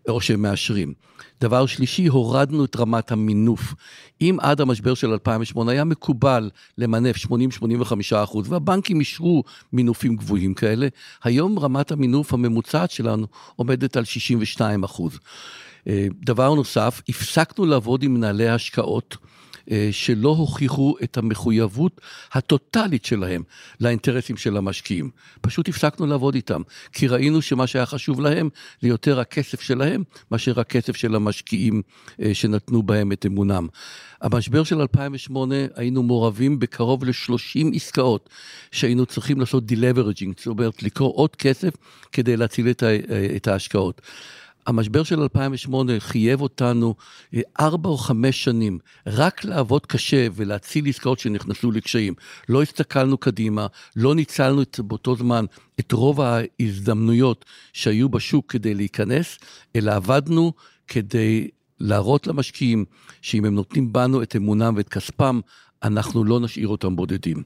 או 0.08 0.22
שהם 0.22 0.42
מאשרים. 0.42 0.94
דבר 1.42 1.66
שלישי, 1.66 2.08
הורדנו 2.08 2.66
את 2.66 2.76
רמת 2.76 3.12
המינוף. 3.12 3.74
אם 4.22 4.38
עד 4.42 4.62
המשבר 4.62 4.94
של 4.94 5.12
2008 5.12 5.72
היה 5.72 5.84
מקובל 5.84 6.50
למנף 6.78 7.16
80-85 7.26 7.30
אחוז, 8.24 8.52
והבנקים 8.52 9.00
אישרו 9.00 9.44
מינופים 9.74 10.16
גבוהים 10.16 10.54
כאלה, 10.54 10.88
היום 11.24 11.60
רמת 11.60 11.92
המינוף 11.92 12.34
הממוצעת 12.34 12.92
שלנו 12.92 13.28
עומדת 13.56 13.98
על 13.98 14.06
62 14.06 14.84
אחוז. 14.84 15.20
אה, 15.88 16.08
דבר 16.26 16.54
נוסף, 16.54 17.02
הפסקנו 17.10 17.66
לעבוד 17.66 18.04
עם 18.04 18.14
מנהלי 18.14 18.50
השקעות. 18.50 19.18
אה, 19.72 19.90
שלא 19.92 20.30
הוכיחו 20.30 20.96
את 21.04 21.18
המחויבות 21.18 22.02
הטוטלית 22.32 23.06
שלהם 23.06 23.44
לאינטרסים 23.82 24.38
של 24.38 24.58
המשקיעים. 24.58 25.10
פשוט 25.42 25.70
הפסקנו 25.70 26.08
לעבוד 26.08 26.36
איתם, 26.36 26.62
כי 26.94 27.08
ראינו 27.08 27.42
שמה 27.42 27.68
שהיה 27.68 27.86
חשוב 27.86 28.22
להם 28.22 28.50
זה 28.82 28.88
יותר 28.88 29.20
הכסף 29.20 29.62
שלהם 29.62 30.04
מאשר 30.32 30.60
הכסף 30.60 30.96
של 30.96 31.16
המשקיעים 31.16 31.82
אה, 32.22 32.34
שנתנו 32.34 32.84
בהם 32.84 33.12
את 33.12 33.26
אמונם. 33.26 33.68
המשבר 34.22 34.64
של 34.64 34.82
2008 34.82 35.56
היינו 35.76 36.04
מעורבים 36.04 36.60
בקרוב 36.60 37.04
ל-30 37.04 37.76
עסקאות 37.76 38.30
שהיינו 38.72 39.06
צריכים 39.06 39.40
לעשות 39.40 39.66
deleveraging, 39.66 40.38
זאת 40.38 40.48
אומרת 40.48 40.84
לקרוא 40.84 41.14
עוד 41.16 41.36
כסף 41.36 41.74
כדי 42.12 42.38
להציל 42.38 42.70
את, 42.70 42.84
ה- 42.84 43.36
את 43.36 43.48
ההשקעות. 43.48 44.02
המשבר 44.68 45.04
של 45.04 45.20
2008 45.20 46.00
חייב 46.00 46.42
אותנו 46.42 46.96
אה, 47.34 47.42
ארבע 47.60 47.90
או 47.90 47.98
חמש 47.98 48.44
שנים 48.44 48.80
רק 49.08 49.46
לעבוד 49.46 49.86
קשה 49.86 50.28
ולהציל 50.34 50.88
עסקאות 50.88 51.20
שנכנסו 51.20 51.72
לקשיים. 51.72 52.14
לא 52.50 52.62
הסתכלנו 52.62 53.18
קדימה, 53.18 53.68
לא 53.96 54.16
ניצלנו 54.16 54.62
את, 54.62 54.80
באותו 54.80 55.16
זמן 55.16 55.46
את 55.80 55.92
רוב 55.92 56.22
ההזדמנויות 56.22 57.46
שהיו 57.74 58.10
בשוק 58.10 58.52
כדי 58.52 58.74
להיכנס, 58.74 59.38
אלא 59.76 59.92
עבדנו 59.92 60.54
כדי 60.88 61.48
להראות 61.80 62.28
למשקיעים 62.28 62.86
שאם 63.22 63.46
הם 63.46 63.56
נותנים 63.56 63.94
בנו 63.94 64.24
את 64.24 64.36
אמונם 64.36 64.74
ואת 64.78 64.90
כספם, 64.90 65.40
אנחנו 65.84 66.24
לא 66.24 66.40
נשאיר 66.40 66.68
אותם 66.68 66.96
בודדים. 66.96 67.44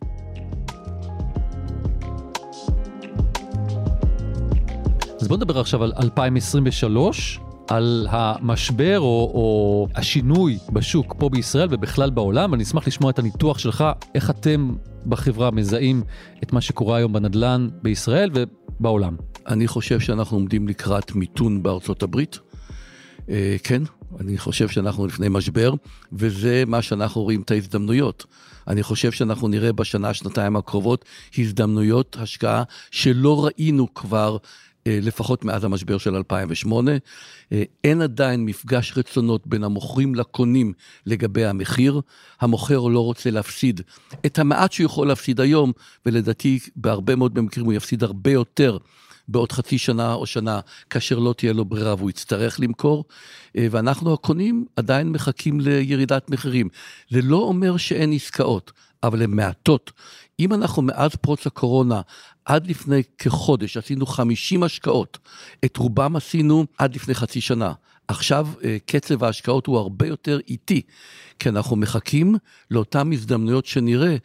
אז 5.22 5.28
בוא 5.28 5.38
נדבר 5.38 5.60
עכשיו 5.60 5.84
על 5.84 5.94
2023, 6.00 7.40
על 7.68 8.08
המשבר 8.10 9.00
או, 9.00 9.32
או 9.34 9.88
השינוי 9.96 10.58
בשוק 10.74 11.16
פה 11.18 11.30
בישראל 11.30 11.68
ובכלל 11.72 12.10
בעולם, 12.10 12.54
אני 12.54 12.64
אשמח 12.64 12.88
לשמוע 12.88 13.12
את 13.12 13.20
הניתוח 13.20 13.58
שלך, 13.58 13.84
איך 14.16 14.30
אתם 14.30 14.74
בחברה 15.06 15.52
מזהים 15.52 16.04
את 16.44 16.54
מה 16.54 16.62
שקורה 16.62 16.98
היום 16.98 17.14
בנדל"ן 17.14 17.70
בישראל 17.82 18.30
ובעולם. 18.34 19.16
אני 19.48 19.68
חושב 19.68 20.00
שאנחנו 20.00 20.38
עומדים 20.38 20.68
לקראת 20.68 21.16
מיתון 21.16 21.64
בארצות 21.64 22.04
הברית. 22.04 22.40
אה, 23.30 23.56
כן, 23.64 23.82
אני 24.20 24.38
חושב 24.38 24.68
שאנחנו 24.68 25.08
לפני 25.08 25.28
משבר, 25.30 25.74
וזה 26.14 26.64
מה 26.68 26.82
שאנחנו 26.82 27.22
רואים 27.22 27.42
את 27.42 27.52
ההזדמנויות. 27.52 28.26
אני 28.68 28.84
חושב 28.84 29.12
שאנחנו 29.12 29.48
נראה 29.48 29.74
בשנה, 29.74 30.14
שנתיים 30.14 30.56
הקרובות, 30.56 31.06
הזדמנויות 31.38 32.18
השקעה 32.20 32.64
שלא 32.92 33.46
ראינו 33.46 33.94
כבר 33.94 34.38
לפחות 34.86 35.46
מאז 35.46 35.64
המשבר 35.64 35.98
של 35.98 36.16
2008. 36.16 36.92
אה, 37.52 37.64
אין 37.84 38.02
עדיין 38.02 38.46
מפגש 38.46 38.94
רצונות 38.98 39.48
בין 39.48 39.64
המוכרים 39.64 40.16
לקונים 40.16 40.74
לגבי 41.06 41.46
המחיר. 41.46 42.02
המוכר 42.42 42.80
לא 42.80 43.00
רוצה 43.00 43.32
להפסיד 43.32 43.82
את 44.26 44.40
המעט 44.40 44.72
שהוא 44.72 44.86
יכול 44.86 45.08
להפסיד 45.08 45.40
היום, 45.40 45.72
ולדעתי 46.06 46.60
בהרבה 46.76 47.16
מאוד 47.16 47.34
במקרים 47.34 47.66
הוא 47.66 47.74
יפסיד 47.74 48.04
הרבה 48.04 48.32
יותר. 48.32 48.78
בעוד 49.28 49.52
חצי 49.52 49.78
שנה 49.78 50.14
או 50.14 50.26
שנה, 50.26 50.60
כאשר 50.90 51.20
לא 51.20 51.34
תהיה 51.38 51.54
לו 51.54 51.66
ברירה 51.66 51.96
והוא 51.96 52.10
יצטרך 52.10 52.60
למכור, 52.60 53.06
אה, 53.58 53.68
ואנחנו 53.72 54.14
הקונים 54.14 54.66
עדיין 54.76 55.10
מחכים 55.10 55.60
לירידת 55.60 56.30
מחירים. 56.30 56.70
זה 57.10 57.22
לא 57.22 57.38
אומר 57.38 57.78
שאין 57.78 58.14
עסקאות, 58.14 58.72
אבל 59.04 59.22
הן 59.24 59.32
מעטות. 59.32 59.92
אם 60.40 60.54
אנחנו 60.54 60.82
מאז 60.82 61.16
פרוץ 61.16 61.48
הקורונה 61.48 62.02
עד 62.46 62.68
לפני 62.68 63.02
כחודש 63.18 63.78
עשינו 63.78 64.06
50 64.06 64.64
השקעות, 64.64 65.18
את 65.66 65.78
רובם 65.78 66.16
עשינו 66.16 66.66
עד 66.78 66.96
לפני 66.96 67.14
חצי 67.14 67.42
שנה. 67.42 67.74
עכשיו 68.08 68.48
אה, 68.64 68.78
קצב 68.86 69.24
ההשקעות 69.24 69.68
הוא 69.68 69.78
הרבה 69.78 70.08
יותר 70.08 70.40
איטי, 70.48 70.82
כי 71.40 71.50
אנחנו 71.50 71.76
מחכים 71.76 72.36
לאותן 72.72 73.14
הזדמנויות 73.14 73.66
שנראה 73.66 74.16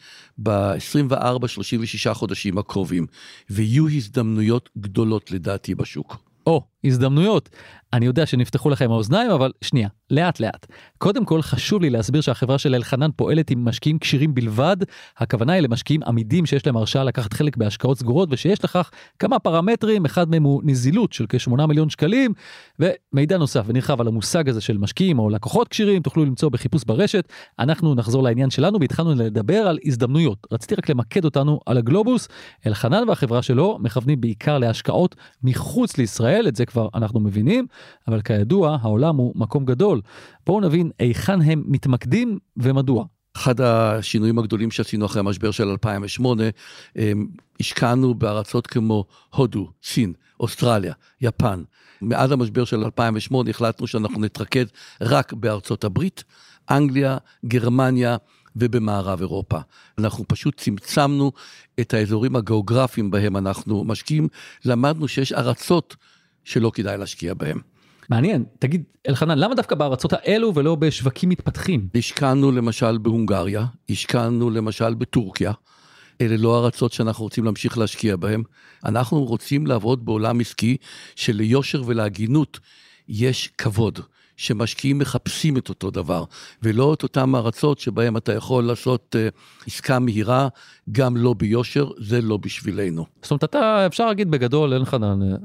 ב-24-36 0.43 2.15
חודשים 2.15 2.59
הקרובים, 2.59 3.07
ויהיו 3.51 3.89
הזדמנויות 3.89 4.71
גדולות 4.79 5.31
לדעתי 5.31 5.75
בשוק. 5.75 6.17
או, 6.47 6.63
הזדמנויות. 6.85 7.49
אני 7.93 8.07
יודע 8.07 8.27
שנפתחו 8.27 8.71
לכם 8.71 8.91
האוזניים, 8.91 9.31
אבל 9.31 9.53
שנייה, 9.65 9.89
לאט 10.11 10.41
לאט. 10.41 10.67
קודם 10.99 11.25
כל 11.25 11.43
חשוב 11.43 11.83
לי 11.83 11.91
להסביר 11.91 12.21
שהחברה 12.21 12.59
של 12.59 12.75
אלחנן 12.75 13.11
פועלת 13.17 13.51
עם 13.51 13.65
משקיעים 13.65 13.99
כשירים 13.99 14.35
בלבד. 14.35 14.77
הכוונה 15.19 15.53
היא 15.53 15.63
למשקיעים 15.63 16.03
עמידים 16.03 16.47
שיש 16.47 16.67
להם 16.67 16.77
הרשאה 16.77 17.05
לקחת 17.05 17.33
חלק 17.33 17.57
בהשקעות 17.57 17.99
סגורות 17.99 18.29
ושיש 18.33 18.65
לכך 18.65 18.91
כמה 19.19 19.39
פרמטרים, 19.39 20.05
אחד 20.05 20.31
מהם 20.31 20.43
הוא 20.43 20.63
נזילות 20.65 21.13
של 21.13 21.27
כ-8 21.29 21.67
מיליון 21.67 21.91
שקלים, 21.91 22.33
ומידע 22.79 23.39
נוסף 23.39 23.65
ונרחב 23.67 24.01
על 24.01 24.09
המושג 24.09 24.49
הזה 24.49 24.61
של 24.61 24.79
משקיעים 24.79 25.19
או 25.19 25.31
לקוחות 25.31 25.69
כשירים 25.69 26.03
תוכלו 26.03 26.25
למצוא 26.25 26.49
בחיפוש 26.49 26.85
ברשת. 26.85 27.29
אנחנו 27.59 27.95
נחזור 27.95 28.23
לעניין 28.23 28.51
שלנו 28.51 28.81
והתחלנו 28.81 29.15
לדבר 29.15 29.59
על 29.59 29.79
הזדמנויות. 29.85 30.47
רציתי 30.53 30.75
רק 30.75 30.89
למקד 30.89 31.25
אותנו 31.25 31.61
על 31.67 31.79
הגלובוס. 31.79 32.29
אלחנן 32.67 33.09
והחברה 33.09 33.43
שלו 33.43 33.79
מכוונים 33.81 34.21
בעיקר 34.21 34.59
להשקעות 34.59 35.17
מחוץ 35.43 35.99
לישראל, 35.99 36.49
את 36.49 36.57
זה 36.57 36.67
כבר 36.67 36.89
אנחנו 36.95 37.21
מבינים, 37.21 37.67
אבל 38.09 38.21
כידוע 38.21 38.79
העולם 38.83 39.17
הוא 39.17 39.33
מקום 39.37 39.65
גדול. 39.65 40.01
בואו 40.47 40.61
נבין 40.61 40.91
היכן 40.99 41.43
הם 41.43 41.63
מתמקדים 41.67 42.39
ומדוע. 42.57 43.05
אחד 43.37 43.61
השינויים 43.61 44.39
הגדולים 44.39 44.71
שעשינו 44.71 45.07
אחרי 45.07 45.21
המשבר 45.21 45.51
של 45.51 45.69
2008, 45.69 46.43
השקענו 47.61 48.15
בארצות 48.15 48.67
כמו 48.67 49.05
הודו, 49.35 49.71
סין, 49.83 50.13
אוסטרליה, 50.41 50.95
יפן. 51.21 51.63
מאז 52.03 52.33
המשבר 52.33 52.65
של 52.65 52.85
2008 52.85 53.51
החלטנו 53.51 53.87
שאנחנו 53.87 54.21
נתרכז 54.21 54.67
רק 55.01 55.33
בארצות 55.33 55.85
הברית, 55.85 56.25
אנגליה, 56.71 57.19
גרמניה, 57.47 58.17
ובמערב 58.57 59.21
אירופה. 59.21 59.59
אנחנו 59.99 60.25
פשוט 60.29 60.61
צמצמנו 60.61 61.33
את 61.81 61.95
האזורים 61.95 62.37
הגיאוגרפיים 62.37 63.11
בהם 63.11 63.37
אנחנו 63.37 63.85
משקיעים, 63.85 64.29
למדנו 64.65 65.09
שיש 65.09 65.33
ארצות 65.33 65.97
שלא 66.47 66.71
כדאי 66.75 66.99
להשקיע 66.99 67.35
בהם. 67.35 67.61
מעניין, 68.09 68.45
תגיד, 68.59 68.83
אלחנן, 69.09 69.39
למה 69.39 69.55
דווקא 69.55 69.75
בארצות 69.75 70.13
האלו 70.13 70.55
ולא 70.55 70.75
בשווקים 70.75 71.29
מתפתחים? 71.29 71.89
השקענו 71.95 72.53
למשל 72.53 72.99
בהונגריה, 72.99 73.65
השקענו 73.91 74.51
למשל 74.51 74.95
בטורקיה. 74.95 75.53
אלה 76.21 76.37
לא 76.37 76.65
ארצות 76.65 76.93
שאנחנו 76.93 77.25
רוצים 77.25 77.45
להמשיך 77.45 77.79
להשקיע 77.79 78.17
בהן. 78.17 78.43
אנחנו 78.85 79.25
רוצים 79.25 79.67
לעבוד 79.67 80.05
בעולם 80.05 80.41
עסקי 80.41 80.77
שליושר 81.17 81.83
ולהגינות 81.87 82.59
יש 83.09 83.51
כבוד. 83.59 84.01
שמשקיעים 84.37 84.99
מחפשים 84.99 85.57
את 85.57 85.69
אותו 85.69 85.91
דבר, 85.91 86.25
ולא 86.63 86.95
את 86.95 87.03
אותן 87.03 87.35
ארצות 87.35 87.79
שבהן 87.79 88.17
אתה 88.17 88.33
יכול 88.33 88.65
לעשות 88.65 89.17
uh, 89.19 89.67
עסקה 89.67 89.99
מהירה, 89.99 90.49
גם 90.93 91.17
לא 91.17 91.35
ביושר, 91.35 91.91
זה 91.99 92.21
לא 92.21 92.37
בשבילנו. 92.37 93.07
זאת 93.23 93.31
אומרת, 93.31 93.45
אתה, 93.45 93.87
אפשר 93.87 94.07
להגיד 94.07 94.31
בגדול, 94.31 94.73
אין 94.73 94.83
לך, 94.83 94.97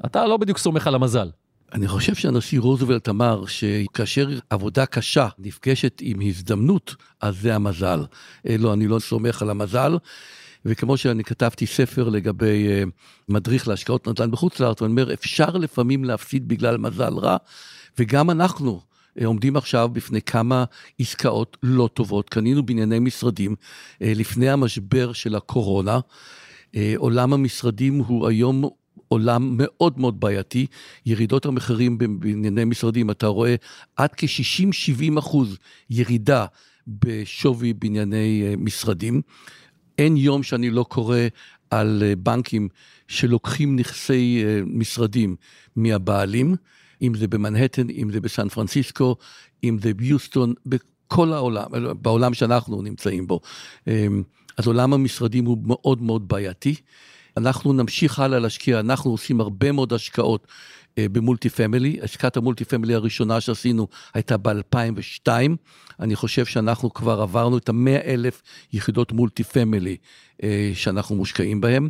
אתה 0.06 0.28
לא 0.28 0.38
בדיוק 0.38 0.58
סומך 0.58 0.88
על 0.88 0.96
המזל. 0.96 1.30
אני 1.74 1.88
חושב 1.88 2.16
שהנשיא 2.16 2.60
רוזוולט 2.60 3.10
אמר 3.10 3.46
שכאשר 3.46 4.30
עבודה 4.50 4.86
קשה 4.86 5.28
נפגשת 5.40 6.00
עם 6.02 6.20
הזדמנות, 6.22 6.96
אז 7.22 7.42
זה 7.42 7.56
המזל. 7.56 8.04
אה, 8.50 8.56
לא, 8.60 8.74
אני 8.74 8.88
לא 8.88 9.00
סומך 9.00 9.42
על 9.42 9.50
המזל. 9.50 9.98
וכמו 10.66 10.98
שאני 10.98 11.24
כתבתי 11.24 11.68
ספר 11.68 12.10
לגבי 12.10 12.68
uh, 12.68 12.90
מדריך 13.30 13.68
להשקעות 13.68 14.08
נדל"ן 14.08 14.32
בחוץ 14.32 14.60
לארץ, 14.60 14.82
אני 14.82 14.92
אומר, 14.92 15.14
אפשר 15.14 15.50
לפעמים 15.50 16.04
להפסיד 16.04 16.48
בגלל 16.48 16.78
מזל 16.78 17.14
רע, 17.14 17.38
וגם 18.00 18.30
אנחנו 18.30 18.82
uh, 19.20 19.26
עומדים 19.26 19.58
עכשיו 19.58 19.90
בפני 19.94 20.22
כמה 20.22 20.64
עסקאות 21.00 21.58
לא 21.64 21.90
טובות. 21.94 22.30
קנינו 22.30 22.66
בנייני 22.66 23.00
משרדים 23.00 23.56
uh, 23.56 23.96
לפני 24.02 24.50
המשבר 24.50 25.14
של 25.14 25.36
הקורונה. 25.36 26.00
Uh, 26.72 26.78
עולם 26.98 27.34
המשרדים 27.34 27.98
הוא 27.98 28.28
היום 28.28 28.70
עולם 29.12 29.58
מאוד 29.58 30.00
מאוד 30.00 30.20
בעייתי. 30.20 30.68
ירידות 31.06 31.46
המחירים 31.46 31.98
בענייני 31.98 32.66
משרדים, 32.66 33.12
אתה 33.12 33.28
רואה 33.28 33.56
עד 33.96 34.10
כ-60-70 34.18 35.20
אחוז 35.20 35.58
ירידה 35.90 36.46
בשווי 36.88 37.74
בנייני 37.74 38.44
אה, 38.46 38.54
משרדים. 38.58 39.22
אין 39.98 40.18
יום 40.18 40.44
שאני 40.44 40.70
לא 40.70 40.84
קורא 40.84 41.18
על 41.70 42.04
אה, 42.06 42.16
בנקים 42.16 42.70
שלוקחים 43.08 43.76
נכסי 43.76 44.44
אה, 44.46 44.62
משרדים 44.66 45.36
מהבעלים, 45.76 46.56
אם 47.02 47.16
זה 47.16 47.28
במנהטן, 47.28 47.90
אם 47.90 48.12
זה 48.12 48.22
בסן 48.22 48.50
פרנסיסקו, 48.50 49.16
אם 49.64 49.78
זה 49.82 49.94
ביוסטון, 49.94 50.54
בכל 50.66 51.34
העולם, 51.34 51.66
בעולם 52.02 52.34
שאנחנו 52.34 52.82
נמצאים 52.82 53.28
בו. 53.28 53.40
אז 54.58 54.68
עולם 54.68 54.94
המשרדים 54.94 55.46
הוא 55.46 55.58
מאוד 55.66 56.02
מאוד 56.02 56.28
בעייתי. 56.28 56.76
אנחנו 57.38 57.74
נמשיך 57.74 58.20
הלאה 58.20 58.40
להשקיע, 58.40 58.80
אנחנו 58.80 59.12
עושים 59.12 59.42
הרבה 59.42 59.72
מאוד 59.72 59.94
השקעות 59.94 60.48
אה, 60.98 61.10
ב 61.12 61.50
multifamily. 61.50 61.98
השקעת 62.02 62.38
ה 62.38 62.66
multifamily 62.66 62.94
הראשונה 62.94 63.42
שעשינו 63.42 63.88
הייתה 64.14 64.38
ב-2002. 64.38 65.28
אני 66.00 66.16
חושב 66.16 66.46
שאנחנו 66.46 66.94
כבר 66.94 67.22
עברנו 67.22 67.58
את 67.58 67.70
ה-100 67.70 68.06
אלף 68.06 68.42
יחידות 68.74 69.12
multifamily 69.12 69.98
אה, 70.44 70.72
שאנחנו 70.74 71.16
מושקעים 71.16 71.62
בהן. 71.62 71.90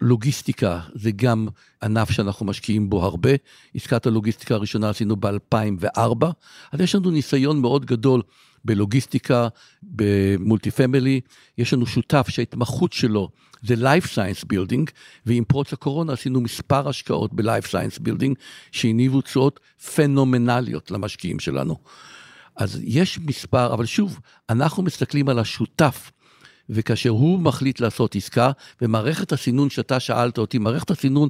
לוגיסטיקה 0.00 0.80
זה 0.94 1.10
גם 1.10 1.48
ענף 1.82 2.10
שאנחנו 2.10 2.46
משקיעים 2.46 2.90
בו 2.90 3.04
הרבה. 3.04 3.30
עסקת 3.74 4.06
הלוגיסטיקה 4.06 4.54
הראשונה 4.54 4.90
עשינו 4.90 5.16
ב-2004, 5.16 6.26
אז 6.72 6.80
יש 6.80 6.94
לנו 6.94 7.10
ניסיון 7.10 7.60
מאוד 7.60 7.86
גדול 7.86 8.22
בלוגיסטיקה, 8.64 9.48
במולטי 9.82 10.70
פמילי. 10.70 11.20
יש 11.58 11.72
לנו 11.72 11.86
שותף 11.86 12.26
שההתמחות 12.28 12.92
שלו 12.92 13.28
זה 13.62 13.74
Life 13.74 14.06
Science 14.06 14.44
Building, 14.52 14.90
ועם 15.26 15.44
פרוץ 15.44 15.72
הקורונה 15.72 16.12
עשינו 16.12 16.40
מספר 16.40 16.88
השקעות 16.88 17.32
ב-Life 17.32 17.66
Science 17.66 18.00
Building, 18.00 18.34
שהניבו 18.72 19.20
תשואות 19.20 19.60
פנומנליות 19.94 20.90
למשקיעים 20.90 21.40
שלנו. 21.40 21.76
אז 22.56 22.80
יש 22.84 23.18
מספר, 23.18 23.74
אבל 23.74 23.86
שוב, 23.86 24.20
אנחנו 24.50 24.82
מסתכלים 24.82 25.28
על 25.28 25.38
השותף, 25.38 26.10
וכאשר 26.70 27.10
הוא 27.10 27.38
מחליט 27.38 27.80
לעשות 27.80 28.16
עסקה, 28.16 28.50
ומערכת 28.82 29.32
הסינון 29.32 29.70
שאתה 29.70 30.00
שאלת 30.00 30.38
אותי, 30.38 30.58
מערכת 30.58 30.90
הסינון 30.90 31.28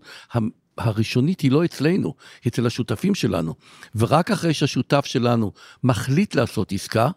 הראשונית 0.78 1.40
היא 1.40 1.50
לא 1.50 1.64
אצלנו, 1.64 2.14
היא 2.44 2.50
אצל 2.50 2.66
השותפים 2.66 3.14
שלנו. 3.14 3.54
ורק 3.94 4.30
אחרי 4.30 4.54
שהשותף 4.54 5.04
שלנו 5.04 5.52
מחליט 5.84 6.34
לעשות 6.34 6.72
עסקה, 6.72 7.08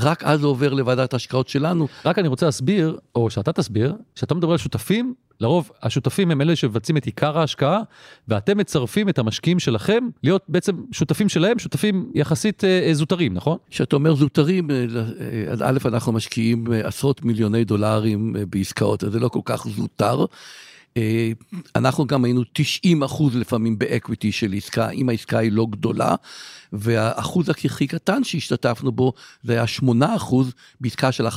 רק 0.00 0.24
אז 0.24 0.40
זה 0.40 0.46
עובר 0.46 0.74
לוועדת 0.74 1.12
ההשקעות 1.12 1.48
שלנו. 1.48 1.88
רק 2.04 2.18
אני 2.18 2.28
רוצה 2.28 2.46
להסביר, 2.46 2.98
או 3.14 3.30
שאתה 3.30 3.52
תסביר, 3.52 3.94
כשאתה 4.14 4.34
מדבר 4.34 4.52
על 4.52 4.58
שותפים, 4.58 5.14
לרוב 5.40 5.70
השותפים 5.82 6.30
הם 6.30 6.40
אלה 6.40 6.56
שמבצעים 6.56 6.96
את 6.96 7.04
עיקר 7.04 7.38
ההשקעה, 7.38 7.80
ואתם 8.28 8.58
מצרפים 8.58 9.08
את 9.08 9.18
המשקיעים 9.18 9.58
שלכם 9.58 10.08
להיות 10.22 10.42
בעצם 10.48 10.76
שותפים 10.92 11.28
שלהם, 11.28 11.58
שותפים 11.58 12.10
יחסית 12.14 12.64
אה, 12.64 12.88
זוטרים, 12.92 13.34
נכון? 13.34 13.58
כשאתה 13.70 13.96
אומר 13.96 14.14
זוטרים, 14.14 14.70
אה, 14.70 14.76
אה, 15.60 15.68
א', 15.68 15.78
אנחנו 15.84 16.12
משקיעים 16.12 16.66
עשרות 16.84 17.24
מיליוני 17.24 17.64
דולרים 17.64 18.36
בעסקאות, 18.50 19.04
אז 19.04 19.12
זה 19.12 19.20
לא 19.20 19.28
כל 19.28 19.40
כך 19.44 19.66
זוטר. 19.66 20.24
אה, 20.96 21.32
אנחנו 21.76 22.06
גם 22.06 22.24
היינו 22.24 22.42
90 22.52 23.02
אחוז 23.02 23.36
לפעמים 23.36 23.78
באקוויטי 23.78 24.32
של 24.32 24.52
עסקה, 24.56 24.90
אם 24.90 25.08
העסקה 25.08 25.38
היא 25.38 25.52
לא 25.52 25.66
גדולה, 25.70 26.14
והאחוז 26.72 27.48
הכי 27.48 27.86
קטן 27.86 28.24
שהשתתפנו 28.24 28.92
בו 28.92 29.12
זה 29.42 29.52
היה 29.52 29.66
8 29.66 30.16
אחוז 30.16 30.52
בעסקה 30.80 31.12
של 31.12 31.26
1.5 31.26 31.32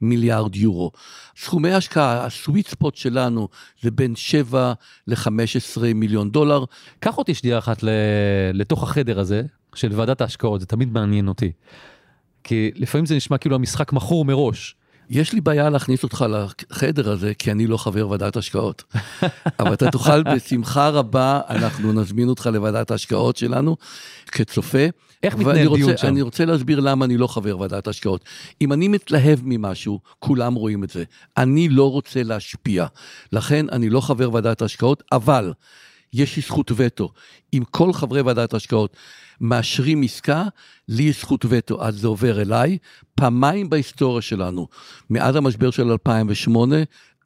מיליארד 0.00 0.56
יורו. 0.56 0.92
סכומי 1.36 1.72
השקעה, 1.72 2.26
הסוויט 2.26 2.68
ספוט 2.68 2.96
שלנו 2.96 3.48
זה 3.82 3.90
בין 3.90 4.16
7 4.16 4.72
ל-15 5.06 5.94
מיליון 5.94 6.30
דולר. 6.30 6.64
קח 7.00 7.18
אותי 7.18 7.34
שנייה 7.34 7.58
אחת 7.58 7.84
לתוך 8.52 8.82
החדר 8.82 9.20
הזה 9.20 9.42
של 9.74 9.92
ועדת 9.92 10.20
ההשקעות, 10.20 10.60
זה 10.60 10.66
תמיד 10.66 10.92
מעניין 10.92 11.28
אותי. 11.28 11.52
כי 12.44 12.70
לפעמים 12.74 13.06
זה 13.06 13.16
נשמע 13.16 13.38
כאילו 13.38 13.56
המשחק 13.56 13.92
מכור 13.92 14.24
מראש. 14.24 14.74
יש 15.10 15.32
לי 15.32 15.40
בעיה 15.40 15.70
להכניס 15.70 16.02
אותך 16.02 16.24
לחדר 16.70 17.10
הזה, 17.10 17.32
כי 17.34 17.50
אני 17.50 17.66
לא 17.66 17.76
חבר 17.76 18.08
ועדת 18.08 18.36
השקעות. 18.36 18.84
אבל 19.60 19.72
אתה 19.72 19.90
תוכל 19.90 20.22
בשמחה 20.22 20.88
רבה, 20.88 21.40
אנחנו 21.48 21.92
נזמין 21.92 22.28
אותך 22.28 22.50
לוועדת 22.52 22.90
ההשקעות 22.90 23.36
שלנו 23.36 23.76
כצופה. 24.26 24.86
איך 25.22 25.36
מתנהל 25.36 25.74
דיון 25.74 25.96
שם? 25.96 26.06
אני 26.06 26.22
רוצה 26.22 26.44
להסביר 26.44 26.80
למה 26.80 27.04
אני 27.04 27.16
לא 27.16 27.26
חבר 27.26 27.58
ועדת 27.58 27.88
השקעות. 27.88 28.24
אם 28.60 28.72
אני 28.72 28.88
מתלהב 28.88 29.38
ממשהו, 29.42 30.00
כולם 30.18 30.54
רואים 30.54 30.84
את 30.84 30.90
זה. 30.90 31.04
אני 31.36 31.68
לא 31.68 31.90
רוצה 31.90 32.22
להשפיע. 32.22 32.86
לכן 33.32 33.66
אני 33.72 33.90
לא 33.90 34.00
חבר 34.00 34.32
ועדת 34.32 34.62
ההשקעות, 34.62 35.02
אבל 35.12 35.52
יש 36.12 36.36
לי 36.36 36.42
זכות 36.42 36.72
וטו. 36.76 37.12
אם 37.54 37.62
כל 37.70 37.92
חברי 37.92 38.20
ועדת 38.20 38.54
ההשקעות 38.54 38.96
מאשרים 39.40 40.02
עסקה, 40.02 40.44
לי 40.88 41.02
יש 41.02 41.20
זכות 41.20 41.44
וטו, 41.48 41.84
אז 41.84 41.94
זה 41.94 42.08
עובר 42.08 42.40
אליי. 42.40 42.78
פעמיים 43.14 43.70
בהיסטוריה 43.70 44.22
שלנו, 44.22 44.68
מאז 45.10 45.36
המשבר 45.36 45.70
של 45.70 45.90
2008, 45.90 46.76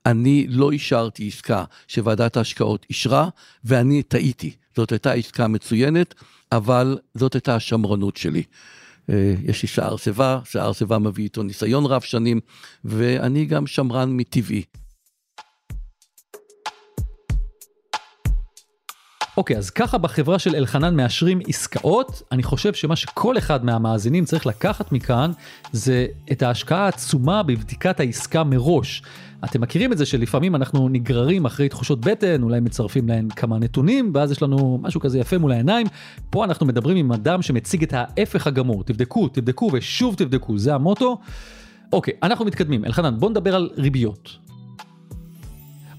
אני 0.07 0.47
לא 0.49 0.73
אישרתי 0.73 1.29
עסקה 1.29 1.65
שוועדת 1.89 2.37
ההשקעות 2.37 2.87
אישרה, 2.91 3.29
ואני 3.65 4.03
טעיתי. 4.03 4.55
זאת 4.77 4.93
הייתה 4.93 5.13
עסקה 5.13 5.49
מצוינת, 5.49 6.15
אבל 6.53 6.99
זאת 7.15 7.35
הייתה 7.35 7.55
השמרנות 7.55 8.17
שלי. 8.17 8.43
אה, 9.11 9.35
יש 9.43 9.63
לי 9.63 9.69
שיער 9.69 9.97
שיבה, 9.97 10.39
שיער 10.45 10.73
שיבה 10.73 10.99
מביא 10.99 11.25
איתו 11.25 11.43
ניסיון 11.43 11.87
רב 11.87 12.01
שנים, 12.01 12.41
ואני 12.85 13.45
גם 13.45 13.67
שמרן 13.67 14.17
מטבעי. 14.17 14.63
אוקיי, 19.37 19.57
אז 19.57 19.71
ככה 19.71 19.99
בחברה 19.99 20.39
של 20.39 20.57
אלחנן 20.57 20.97
מאשרים 20.97 21.41
עסקאות, 21.49 22.23
אני 22.33 22.43
חושב 22.43 22.75
שמה 22.75 22.97
שכל 22.97 23.39
אחד 23.39 23.65
מהמאזינים 23.65 24.25
צריך 24.25 24.47
לקחת 24.47 24.93
מכאן, 24.93 25.31
זה 25.73 26.07
את 26.33 26.43
ההשקעה 26.43 26.85
העצומה 26.85 27.43
בבדיקת 27.43 28.01
העסקה 28.01 28.45
מראש. 28.45 29.03
אתם 29.45 29.61
מכירים 29.61 29.93
את 29.93 29.99
זה 29.99 30.07
שלפעמים 30.07 30.55
אנחנו 30.55 30.89
נגררים 30.89 31.45
אחרי 31.45 31.69
תחושות 31.69 32.01
בטן, 32.01 32.43
אולי 32.43 32.61
מצרפים 32.61 33.09
להן 33.09 33.29
כמה 33.29 33.59
נתונים, 33.59 34.11
ואז 34.15 34.31
יש 34.31 34.43
לנו 34.43 34.79
משהו 34.83 35.01
כזה 35.01 35.19
יפה 35.19 35.39
מול 35.39 35.53
העיניים. 35.53 35.87
פה 36.31 36.45
אנחנו 36.45 36.67
מדברים 36.67 36.97
עם 36.97 37.13
אדם 37.13 37.43
שמציג 37.43 37.83
את 37.83 37.93
ההפך 37.93 38.47
הגמור, 38.47 38.85
תבדקו, 38.85 39.29
תבדקו 39.29 39.71
ושוב 39.73 40.15
תבדקו, 40.15 40.59
זה 40.59 40.75
המוטו. 40.75 41.19
אוקיי, 41.93 42.15
אנחנו 42.23 42.45
מתקדמים. 42.45 42.85
אלחנן, 42.85 43.17
בוא 43.19 43.31
נדבר 43.31 43.55
על 43.55 43.71
ריביות. 43.77 44.39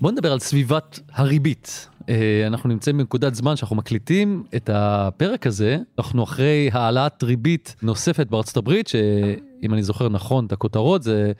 בוא 0.01 0.11
נדבר 0.11 0.31
על 0.31 0.39
סביבת 0.39 0.99
הריבית. 1.13 1.89
אה, 2.10 2.48
אנחנו 2.48 2.69
נמצאים 2.69 2.98
בנקודת 2.98 3.36
זמן 3.36 3.55
שאנחנו 3.55 3.75
מקליטים 3.75 4.43
את 4.55 4.69
הפרק 4.74 5.48
הזה, 5.48 5.77
אנחנו 5.98 6.24
אחרי 6.24 6.69
העלאת 6.74 7.24
ריבית 7.24 7.75
נוספת 7.81 8.27
בארצות 8.27 8.57
הברית, 8.57 8.88
שאם 8.88 9.74
אני 9.74 9.83
זוכר 9.83 10.10
נכון 10.10 10.45
את 10.45 10.51
הכותרות, 10.51 11.03
זה 11.03 11.31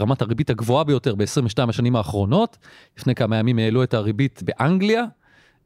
רמת 0.00 0.22
הריבית 0.22 0.50
הגבוהה 0.50 0.84
ביותר 0.84 1.14
ב-22 1.14 1.68
השנים 1.68 1.96
האחרונות. 1.96 2.58
לפני 2.98 3.14
כמה 3.14 3.36
ימים 3.36 3.58
העלו 3.58 3.82
את 3.82 3.94
הריבית 3.94 4.42
באנגליה, 4.44 5.04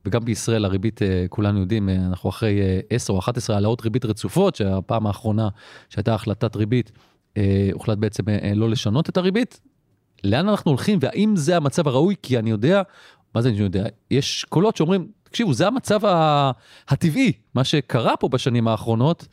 וגם 0.04 0.24
בישראל 0.24 0.64
הריבית, 0.64 1.02
אה, 1.02 1.24
כולנו 1.28 1.60
יודעים, 1.60 1.88
אה, 1.88 1.94
אנחנו 1.94 2.30
אחרי 2.30 2.60
10 2.90 3.12
או 3.12 3.18
11 3.18 3.56
העלאות 3.56 3.82
ריבית 3.82 4.04
רצופות, 4.04 4.56
שהפעם 4.56 5.06
האחרונה 5.06 5.48
שהייתה 5.88 6.14
החלטת 6.14 6.56
ריבית, 6.56 6.92
הוחלט 7.72 7.98
בעצם 7.98 8.22
לא 8.54 8.70
לשנות 8.70 9.08
את 9.08 9.16
הריבית. 9.16 9.60
לאן 10.24 10.48
אנחנו 10.48 10.70
הולכים 10.70 10.98
והאם 11.02 11.36
זה 11.36 11.56
המצב 11.56 11.88
הראוי? 11.88 12.14
כי 12.22 12.38
אני 12.38 12.50
יודע, 12.50 12.82
מה 13.34 13.42
זה 13.42 13.48
אני 13.48 13.58
יודע? 13.58 13.84
יש 14.10 14.44
קולות 14.48 14.76
שאומרים, 14.76 15.08
תקשיבו, 15.22 15.54
זה 15.54 15.66
המצב 15.66 16.00
הטבעי, 16.88 17.32
מה 17.54 17.64
שקרה 17.64 18.16
פה 18.16 18.28
בשנים 18.28 18.68
האחרונות, 18.68 19.26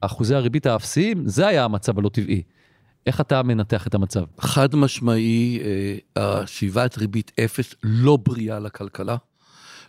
אחוזי 0.00 0.34
הריבית 0.34 0.66
האפסיים, 0.66 1.28
זה 1.28 1.46
היה 1.46 1.64
המצב 1.64 1.98
הלא 1.98 2.08
טבעי. 2.08 2.42
איך 3.06 3.20
אתה 3.20 3.42
מנתח 3.42 3.86
את 3.86 3.94
המצב? 3.94 4.24
חד 4.40 4.74
משמעי, 4.74 5.60
אה, 6.16 6.46
סביבת 6.46 6.98
ריבית 6.98 7.32
אפס 7.44 7.74
לא 7.82 8.16
בריאה 8.16 8.58
לכלכלה. 8.58 9.16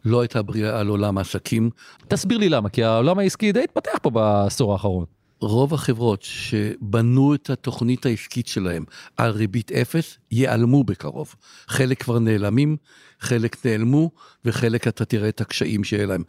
לא 0.05 0.21
הייתה 0.21 0.41
בריאה 0.41 0.79
על 0.79 0.87
עולם 0.87 1.17
העסקים. 1.17 1.69
תסביר 2.07 2.37
לי 2.37 2.49
למה, 2.49 2.69
כי 2.69 2.83
העולם 2.83 3.19
העסקי 3.19 3.51
די 3.51 3.63
התפתח 3.63 3.97
פה 4.01 4.09
בעשור 4.09 4.73
האחרון. 4.73 5.05
רוב 5.41 5.73
החברות 5.73 6.21
שבנו 6.21 7.33
את 7.33 7.49
התוכנית 7.49 8.05
העסקית 8.05 8.47
שלהם 8.47 8.83
על 9.17 9.31
ריבית 9.31 9.71
אפס, 9.71 10.17
ייעלמו 10.31 10.83
בקרוב. 10.83 11.35
חלק 11.67 12.03
כבר 12.03 12.19
נעלמים, 12.19 12.77
חלק 13.19 13.65
נעלמו, 13.65 14.11
וחלק 14.45 14.87
אתה 14.87 15.05
תראה 15.05 15.29
את 15.29 15.41
הקשיים 15.41 15.83
שיהיה 15.83 16.05
להם. 16.05 16.23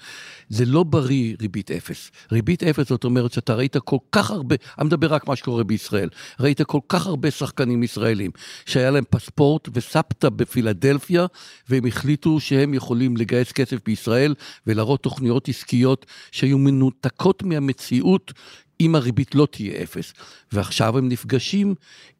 זה 0.48 0.64
לא 0.64 0.82
בריא 0.82 1.34
ריבית 1.40 1.70
אפס. 1.70 2.10
ריבית 2.32 2.62
אפס 2.62 2.88
זאת 2.88 3.04
אומרת 3.04 3.32
שאתה 3.32 3.54
ראית 3.54 3.76
כל 3.76 3.96
כך 4.12 4.30
הרבה, 4.30 4.56
אני 4.78 4.86
מדבר 4.86 5.14
רק 5.14 5.28
מה 5.28 5.36
שקורה 5.36 5.64
בישראל, 5.64 6.08
ראית 6.40 6.62
כל 6.62 6.80
כך 6.88 7.06
הרבה 7.06 7.30
שחקנים 7.30 7.82
ישראלים, 7.82 8.30
שהיה 8.66 8.90
להם 8.90 9.04
פספורט 9.10 9.68
וסבתא 9.72 10.28
בפילדלפיה, 10.28 11.26
והם 11.68 11.86
החליטו 11.86 12.40
שהם 12.40 12.74
יכולים 12.74 13.16
לגייס 13.16 13.52
כסף 13.52 13.76
בישראל 13.86 14.34
ולהראות 14.66 15.02
תוכניות 15.02 15.48
עסקיות 15.48 16.06
שהיו 16.32 16.58
מנותקות 16.58 17.42
מהמציאות. 17.42 18.32
אם 18.80 18.94
הריבית 18.94 19.34
לא 19.34 19.48
תהיה 19.50 19.82
אפס, 19.82 20.12
ועכשיו 20.52 20.98
הם 20.98 21.08
נפגשים 21.08 21.74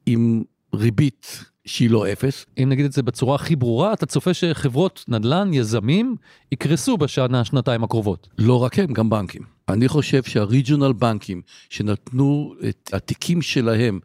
עם 0.07 0.43
ריבית 0.75 1.45
שהיא 1.65 1.91
לא 1.91 2.13
אפס. 2.13 2.47
אם 2.63 2.69
נגיד 2.69 2.85
את 2.85 2.93
זה 2.93 3.03
בצורה 3.03 3.35
הכי 3.35 3.57
ברורה, 3.57 3.93
אתה 3.93 4.07
צופה 4.07 4.35
שחברות 4.35 5.05
נדל"ן, 5.09 5.55
יזמים, 5.55 6.17
יקרסו 6.53 6.97
בשנה, 6.97 7.45
שנתיים 7.45 7.85
הקרובות. 7.85 8.29
לא 8.39 8.63
רק 8.63 8.79
הם, 8.79 8.93
גם 8.93 9.11
בנקים. 9.11 9.43
אני 9.69 9.89
חושב 9.89 10.23
שהריג'ונל 10.23 10.93
בנקים 10.93 11.43
שנתנו 11.69 12.55
את 12.69 12.91
התיקים 12.93 13.43
שלהם 13.43 14.01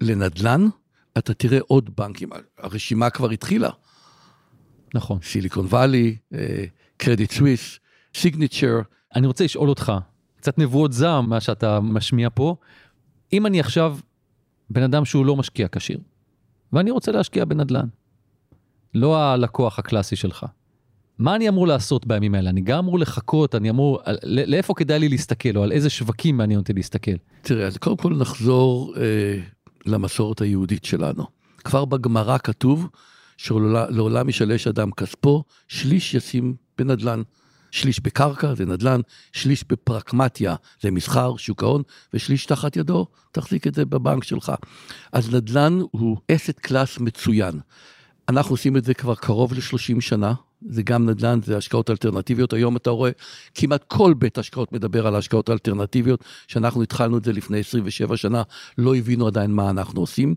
לנדל"ן, 0.00 0.68
אתה 1.18 1.34
תראה 1.34 1.58
עוד 1.66 1.96
בנקים, 1.96 2.28
הרשימה 2.58 3.10
כבר 3.10 3.30
התחילה. 3.30 3.70
נכון. 4.94 5.18
סיליקון 5.22 5.66
וואלי, 5.66 6.16
קרדיט 6.96 7.32
סוויס, 7.32 7.78
סיגניצ'ר. 8.14 8.80
אני 9.16 9.26
רוצה 9.26 9.44
לשאול 9.44 9.68
אותך, 9.68 9.92
קצת 10.44 10.58
נבואות 10.58 10.92
זעם 10.92 11.30
מה 11.30 11.40
שאתה 11.40 11.80
משמיע 11.80 12.28
פה. 12.34 12.56
אם 13.32 13.46
אני 13.46 13.60
עכשיו 13.60 13.96
בן 14.70 14.82
אדם 14.82 15.04
שהוא 15.04 15.26
לא 15.26 15.36
משקיע 15.36 15.66
כשיר, 15.72 15.98
ואני 16.72 16.90
רוצה 16.90 17.12
להשקיע 17.12 17.44
בנדל"ן, 17.44 17.86
לא 18.94 19.18
הלקוח 19.18 19.78
הקלאסי 19.78 20.16
שלך, 20.16 20.46
מה 21.18 21.36
אני 21.36 21.48
אמור 21.48 21.66
לעשות 21.66 22.06
בימים 22.06 22.34
האלה? 22.34 22.50
אני 22.50 22.60
גם 22.60 22.78
אמור 22.78 22.98
לחכות, 22.98 23.54
אני 23.54 23.70
אמור, 23.70 24.00
לאיפה 24.22 24.74
כדאי 24.74 24.98
לי 24.98 25.08
להסתכל, 25.08 25.56
או 25.56 25.62
על 25.62 25.72
איזה 25.72 25.90
שווקים 25.90 26.36
מעניין 26.36 26.60
אותי 26.60 26.72
להסתכל? 26.72 27.16
תראה, 27.42 27.66
אז 27.66 27.76
קודם 27.76 27.96
כל 27.96 28.16
נחזור 28.16 28.94
אה, 28.96 29.40
למסורת 29.86 30.40
היהודית 30.40 30.84
שלנו. 30.84 31.24
כבר 31.58 31.84
בגמרא 31.84 32.38
כתוב 32.38 32.88
שלעולם 33.36 34.28
ישלש 34.28 34.66
אדם 34.66 34.90
כספו, 34.90 35.44
שליש 35.68 36.14
ישים 36.14 36.54
בנדל"ן. 36.78 37.22
שליש 37.74 38.00
בקרקע, 38.00 38.54
זה 38.54 38.66
נדל"ן, 38.66 39.00
שליש 39.32 39.64
בפרקמטיה, 39.68 40.54
זה 40.80 40.90
מסחר, 40.90 41.36
שוק 41.36 41.62
ההון, 41.62 41.82
ושליש 42.14 42.46
תחת 42.46 42.76
ידו, 42.76 43.06
תחזיק 43.32 43.66
את 43.66 43.74
זה 43.74 43.84
בבנק 43.84 44.24
שלך. 44.24 44.52
אז 45.12 45.34
נדל"ן 45.34 45.80
הוא 45.90 46.16
asset 46.32 46.58
class 46.58 46.98
מצוין. 46.98 47.60
אנחנו 48.28 48.52
עושים 48.52 48.76
את 48.76 48.84
זה 48.84 48.94
כבר 48.94 49.14
קרוב 49.14 49.52
ל-30 49.52 50.00
שנה, 50.00 50.34
זה 50.68 50.82
גם 50.82 51.10
נדל"ן, 51.10 51.40
זה 51.42 51.56
השקעות 51.56 51.90
אלטרנטיביות. 51.90 52.52
היום 52.52 52.76
אתה 52.76 52.90
רואה, 52.90 53.10
כמעט 53.54 53.84
כל 53.88 54.14
בית 54.18 54.38
השקעות 54.38 54.72
מדבר 54.72 55.06
על 55.06 55.16
השקעות 55.16 55.50
אלטרנטיביות. 55.50 56.24
כשאנחנו 56.46 56.82
התחלנו 56.82 57.18
את 57.18 57.24
זה 57.24 57.32
לפני 57.32 57.58
27 57.58 58.16
שנה, 58.16 58.42
לא 58.78 58.96
הבינו 58.96 59.26
עדיין 59.26 59.50
מה 59.50 59.70
אנחנו 59.70 60.00
עושים. 60.00 60.34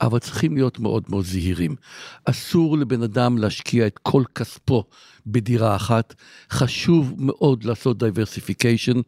אבל 0.00 0.18
צריכים 0.18 0.56
להיות 0.56 0.78
מאוד 0.78 1.04
מאוד 1.08 1.24
זהירים. 1.24 1.76
אסור 2.24 2.78
לבן 2.78 3.02
אדם 3.02 3.38
להשקיע 3.38 3.86
את 3.86 3.98
כל 4.02 4.22
כספו 4.34 4.84
בדירה 5.26 5.76
אחת. 5.76 6.14
חשוב 6.50 7.14
מאוד 7.18 7.64
לעשות 7.64 7.98
diversification, 7.98 9.00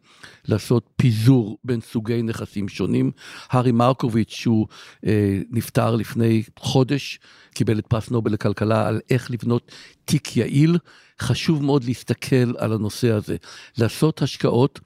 לעשות 0.45 0.89
פיזור 0.95 1.57
בין 1.63 1.81
סוגי 1.81 2.21
נכסים 2.21 2.67
שונים. 2.67 3.11
הארי 3.49 3.71
מרקוביץ', 3.71 4.31
שהוא 4.31 4.67
אה, 5.05 5.39
נפטר 5.51 5.95
לפני 5.95 6.43
חודש, 6.59 7.19
קיבל 7.53 7.79
את 7.79 7.87
פרס 7.87 8.09
נובל 8.09 8.33
לכלכלה 8.33 8.87
על 8.87 8.99
איך 9.09 9.31
לבנות 9.31 9.71
תיק 10.05 10.37
יעיל. 10.37 10.77
חשוב 11.21 11.63
מאוד 11.63 11.83
להסתכל 11.83 12.57
על 12.57 12.73
הנושא 12.73 13.11
הזה, 13.11 13.35
לעשות 13.77 14.21
השקעות 14.21 14.79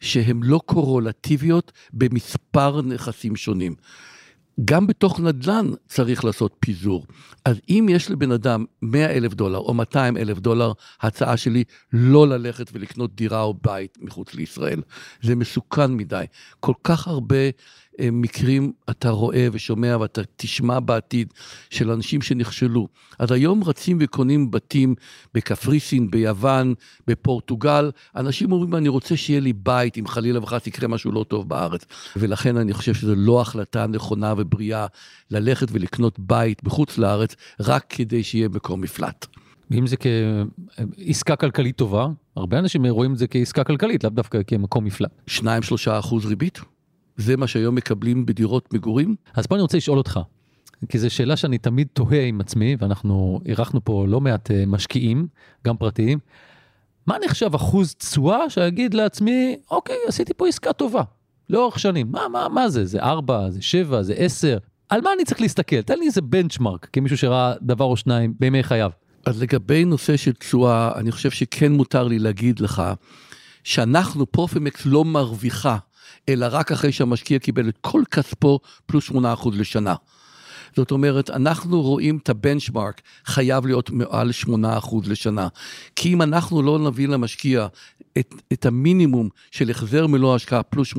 שהן 0.00 0.40
לא 0.42 0.60
קורולטיביות 0.66 1.72
במספר 1.92 2.82
נכסים 2.82 3.36
שונים. 3.36 3.74
גם 4.64 4.86
בתוך 4.86 5.20
נדל"ן 5.20 5.70
צריך 5.88 6.24
לעשות 6.24 6.56
פיזור. 6.60 7.06
אז 7.44 7.60
אם 7.68 7.86
יש 7.90 8.10
לבן 8.10 8.32
אדם 8.32 8.64
100 8.82 9.10
אלף 9.10 9.34
דולר 9.34 9.58
או 9.58 9.74
200 9.74 10.16
אלף 10.16 10.38
דולר, 10.38 10.72
ההצעה 11.00 11.36
שלי 11.36 11.64
לא 11.92 12.28
ללכת 12.28 12.70
ולקנות 12.72 13.14
דירה 13.14 13.42
או 13.42 13.54
בית 13.62 13.98
מחוץ 14.00 14.34
לישראל. 14.34 14.82
זה 15.22 15.34
מסוכן 15.34 15.92
מדי. 15.92 16.24
כל 16.60 16.74
כך 16.84 17.08
הרבה 17.08 17.36
מקרים 18.00 18.72
אתה 18.90 19.10
רואה 19.10 19.48
ושומע 19.52 19.96
ואתה 20.00 20.20
תשמע 20.36 20.80
בעתיד 20.80 21.32
של 21.70 21.90
אנשים 21.90 22.22
שנכשלו. 22.22 22.88
אז 23.18 23.32
היום 23.32 23.64
רצים 23.64 23.98
וקונים 24.00 24.50
בתים 24.50 24.94
בקפריסין, 25.34 26.10
ביוון, 26.10 26.74
בפורטוגל. 27.06 27.90
אנשים 28.16 28.52
אומרים, 28.52 28.74
אני 28.74 28.88
רוצה 28.88 29.16
שיהיה 29.16 29.40
לי 29.40 29.52
בית 29.52 29.98
אם 29.98 30.06
חלילה 30.06 30.42
וחס 30.42 30.66
יקרה 30.66 30.88
משהו 30.88 31.12
לא 31.12 31.24
טוב 31.28 31.48
בארץ. 31.48 31.84
ולכן 32.16 32.56
אני 32.56 32.72
חושב 32.72 32.94
שזו 32.94 33.14
לא 33.14 33.40
החלטה 33.40 33.86
נכונה 33.86 34.34
ובריאה 34.36 34.86
ללכת 35.30 35.68
ולקנות 35.72 36.18
בית 36.18 36.62
בחוץ 36.62 36.98
לארץ 36.98 37.36
רק 37.60 37.84
כדי 37.88 38.22
שיהיה 38.22 38.48
מקום 38.48 38.80
מפלט. 38.80 39.26
ואם 39.70 39.86
זה 39.86 39.96
כעסקה 39.96 41.36
כלכלית 41.36 41.76
טובה, 41.76 42.06
הרבה 42.36 42.58
אנשים 42.58 42.86
רואים 42.86 43.12
את 43.12 43.18
זה 43.18 43.26
כעסקה 43.26 43.64
כלכלית, 43.64 44.04
לאו 44.04 44.10
דווקא 44.10 44.38
כמקום 44.46 44.84
מפלט. 44.84 45.10
2-3 45.28 45.42
אחוז 45.86 46.26
ריבית? 46.26 46.60
זה 47.16 47.36
מה 47.36 47.46
שהיום 47.46 47.74
מקבלים 47.74 48.26
בדירות 48.26 48.74
מגורים? 48.74 49.14
אז 49.34 49.46
פה 49.46 49.54
אני 49.54 49.62
רוצה 49.62 49.76
לשאול 49.76 49.98
אותך, 49.98 50.20
כי 50.88 50.98
זו 50.98 51.10
שאלה 51.10 51.36
שאני 51.36 51.58
תמיד 51.58 51.88
תוהה 51.92 52.22
עם 52.22 52.40
עצמי, 52.40 52.76
ואנחנו 52.78 53.40
אירחנו 53.46 53.84
פה 53.84 54.04
לא 54.08 54.20
מעט 54.20 54.50
אה, 54.50 54.64
משקיעים, 54.66 55.26
גם 55.64 55.76
פרטיים. 55.76 56.18
מה 57.06 57.16
נחשב 57.24 57.54
אחוז 57.54 57.94
תשואה 57.94 58.50
שאגיד 58.50 58.94
לעצמי, 58.94 59.56
אוקיי, 59.70 59.96
עשיתי 60.08 60.34
פה 60.34 60.48
עסקה 60.48 60.72
טובה, 60.72 61.02
לאורך 61.50 61.78
שנים. 61.78 62.06
מה, 62.10 62.28
מה, 62.28 62.48
מה 62.48 62.68
זה? 62.68 62.84
זה 62.84 63.00
4, 63.00 63.50
זה 63.50 63.62
7, 63.62 64.02
זה 64.02 64.14
10? 64.14 64.58
על 64.88 65.00
מה 65.00 65.10
אני 65.16 65.24
צריך 65.24 65.40
להסתכל? 65.40 65.82
תן 65.82 65.98
לי 65.98 66.06
איזה 66.06 66.20
בנצ'מרק, 66.20 66.88
כמישהו 66.92 67.18
שראה 67.18 67.54
דבר 67.62 67.84
או 67.84 67.96
שניים 67.96 68.34
בימי 68.40 68.62
חייו. 68.62 68.90
אז 69.26 69.42
לגבי 69.42 69.84
נושא 69.84 70.16
של 70.16 70.32
תשואה, 70.32 70.92
אני 70.96 71.12
חושב 71.12 71.30
שכן 71.30 71.72
מותר 71.72 72.04
לי 72.04 72.18
להגיד 72.18 72.60
לך, 72.60 72.82
שאנחנו, 73.64 74.26
פרופמקס 74.26 74.86
לא 74.86 75.04
מרוויחה 75.04 75.76
אלא 76.28 76.46
רק 76.50 76.72
אחרי 76.72 76.92
שהמשקיע 76.92 77.38
קיבל 77.38 77.68
את 77.68 77.78
כל 77.80 78.02
כספו 78.10 78.60
פלוס 78.86 79.10
8% 79.10 79.14
לשנה. 79.52 79.94
זאת 80.76 80.90
אומרת, 80.90 81.30
אנחנו 81.30 81.82
רואים 81.82 82.18
את 82.22 82.28
הבנצ'מארק 82.28 83.00
חייב 83.24 83.66
להיות 83.66 83.90
מעל 83.90 84.30
8% 84.46 84.48
לשנה. 85.06 85.48
כי 85.96 86.12
אם 86.12 86.22
אנחנו 86.22 86.62
לא 86.62 86.78
נביא 86.78 87.08
למשקיע 87.08 87.66
את, 88.18 88.34
את 88.52 88.66
המינימום 88.66 89.28
של 89.50 89.70
החזר 89.70 90.06
מלוא 90.06 90.32
ההשקעה 90.32 90.62
פלוס 90.62 90.92
8%, 90.92 90.98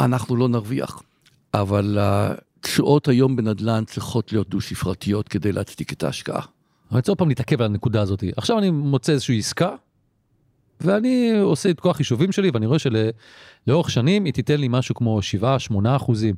אנחנו 0.00 0.36
לא 0.36 0.48
נרוויח. 0.48 1.02
אבל 1.54 1.98
התשואות 2.00 3.08
היום 3.08 3.36
בנדל"ן 3.36 3.84
צריכות 3.84 4.32
להיות 4.32 4.48
דו-ספרתיות 4.48 5.28
כדי 5.28 5.52
להצדיק 5.52 5.92
את 5.92 6.02
ההשקעה. 6.02 6.42
אני 6.90 6.98
רוצה 6.98 7.12
עוד 7.12 7.18
פעם 7.18 7.28
להתעכב 7.28 7.60
על 7.60 7.66
הנקודה 7.66 8.02
הזאת. 8.02 8.24
עכשיו 8.36 8.58
אני 8.58 8.70
מוצא 8.70 9.12
איזושהי 9.12 9.38
עסקה, 9.38 9.70
ואני 10.80 11.30
עושה 11.40 11.70
את 11.70 11.80
כל 11.80 11.90
החישובים 11.90 12.32
שלי 12.32 12.50
ואני 12.54 12.66
רואה 12.66 12.78
שלאורך 12.78 13.90
שנים 13.90 14.24
היא 14.24 14.32
תיתן 14.32 14.60
לי 14.60 14.68
משהו 14.70 14.94
כמו 14.94 15.20
7-8 15.40 15.74
אחוזים. 15.96 16.34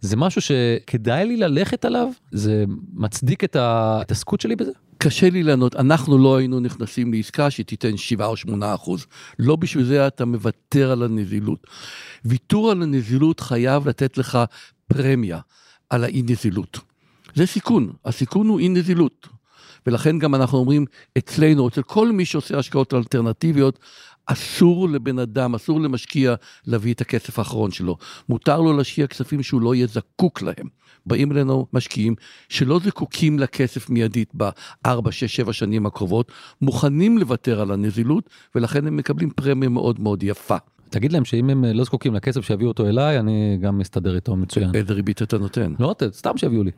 זה 0.00 0.16
משהו 0.16 0.40
שכדאי 0.40 1.26
לי 1.26 1.36
ללכת 1.36 1.84
עליו? 1.84 2.08
זה 2.32 2.64
מצדיק 2.92 3.44
את 3.44 3.56
ההתעסקות 3.56 4.40
שלי 4.40 4.56
בזה? 4.56 4.72
קשה 4.98 5.30
לי 5.30 5.42
לענות, 5.42 5.76
אנחנו 5.76 6.18
לא 6.18 6.36
היינו 6.36 6.60
נכנסים 6.60 7.12
לעסקה 7.12 7.50
שתיתן 7.50 7.96
7 7.96 8.26
או 8.26 8.36
8 8.36 8.74
אחוז. 8.74 9.06
לא 9.38 9.56
בשביל 9.56 9.84
זה 9.84 10.06
אתה 10.06 10.24
מוותר 10.24 10.90
על 10.92 11.02
הנזילות. 11.02 11.66
ויתור 12.24 12.70
על 12.70 12.82
הנזילות 12.82 13.40
חייב 13.40 13.88
לתת 13.88 14.18
לך 14.18 14.38
פרמיה 14.88 15.38
על 15.90 16.04
האי 16.04 16.22
נזילות. 16.22 16.78
זה 17.34 17.46
סיכון, 17.46 17.92
הסיכון 18.04 18.48
הוא 18.48 18.60
אי 18.60 18.68
נזילות. 18.68 19.28
ולכן 19.86 20.18
גם 20.18 20.34
אנחנו 20.34 20.58
אומרים 20.58 20.84
אצלנו, 21.18 21.68
אצל 21.68 21.82
כל 21.82 22.12
מי 22.12 22.24
שעושה 22.24 22.58
השקעות 22.58 22.94
אלטרנטיביות, 22.94 23.78
אסור 24.26 24.88
לבן 24.88 25.18
אדם, 25.18 25.54
אסור 25.54 25.80
למשקיע 25.80 26.34
להביא 26.66 26.94
את 26.94 27.00
הכסף 27.00 27.38
האחרון 27.38 27.70
שלו. 27.70 27.96
מותר 28.28 28.60
לו 28.60 28.76
להשקיע 28.76 29.06
כספים 29.06 29.42
שהוא 29.42 29.60
לא 29.60 29.74
יהיה 29.74 29.86
זקוק 29.86 30.42
להם. 30.42 30.68
באים 31.06 31.32
אלינו 31.32 31.66
משקיעים 31.72 32.14
שלא 32.48 32.80
זקוקים 32.84 33.38
לכסף 33.38 33.90
מיידית 33.90 34.32
בארבע, 34.34 35.12
שש, 35.12 35.36
שבע 35.36 35.52
שנים 35.52 35.86
הקרובות, 35.86 36.32
מוכנים 36.60 37.18
לוותר 37.18 37.60
על 37.60 37.70
הנזילות, 37.70 38.30
ולכן 38.54 38.86
הם 38.86 38.96
מקבלים 38.96 39.30
פרמיה 39.30 39.68
מאוד 39.68 40.00
מאוד 40.00 40.22
יפה. 40.22 40.56
תגיד 40.92 41.12
להם 41.12 41.24
שאם 41.24 41.50
הם 41.50 41.64
לא 41.64 41.84
זקוקים 41.84 42.14
לכסף 42.14 42.40
שיביאו 42.40 42.68
אותו 42.68 42.86
אליי, 42.86 43.18
אני 43.18 43.58
גם 43.60 43.78
מסתדר 43.78 44.14
איתו 44.14 44.36
מצוין. 44.36 44.70
איזה 44.74 44.94
ריבית 44.94 45.22
אתה 45.22 45.38
נותן? 45.38 45.74
לא 45.78 45.94
סתם 46.12 46.36
שיביאו 46.36 46.62
לי. 46.62 46.70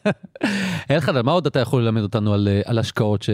אלחנן, 0.90 1.24
מה 1.24 1.32
עוד 1.32 1.46
אתה 1.46 1.60
יכול 1.60 1.82
ללמד 1.82 2.02
אותנו 2.02 2.34
על, 2.34 2.48
על 2.64 2.78
השקעות 2.78 3.22
ש... 3.22 3.30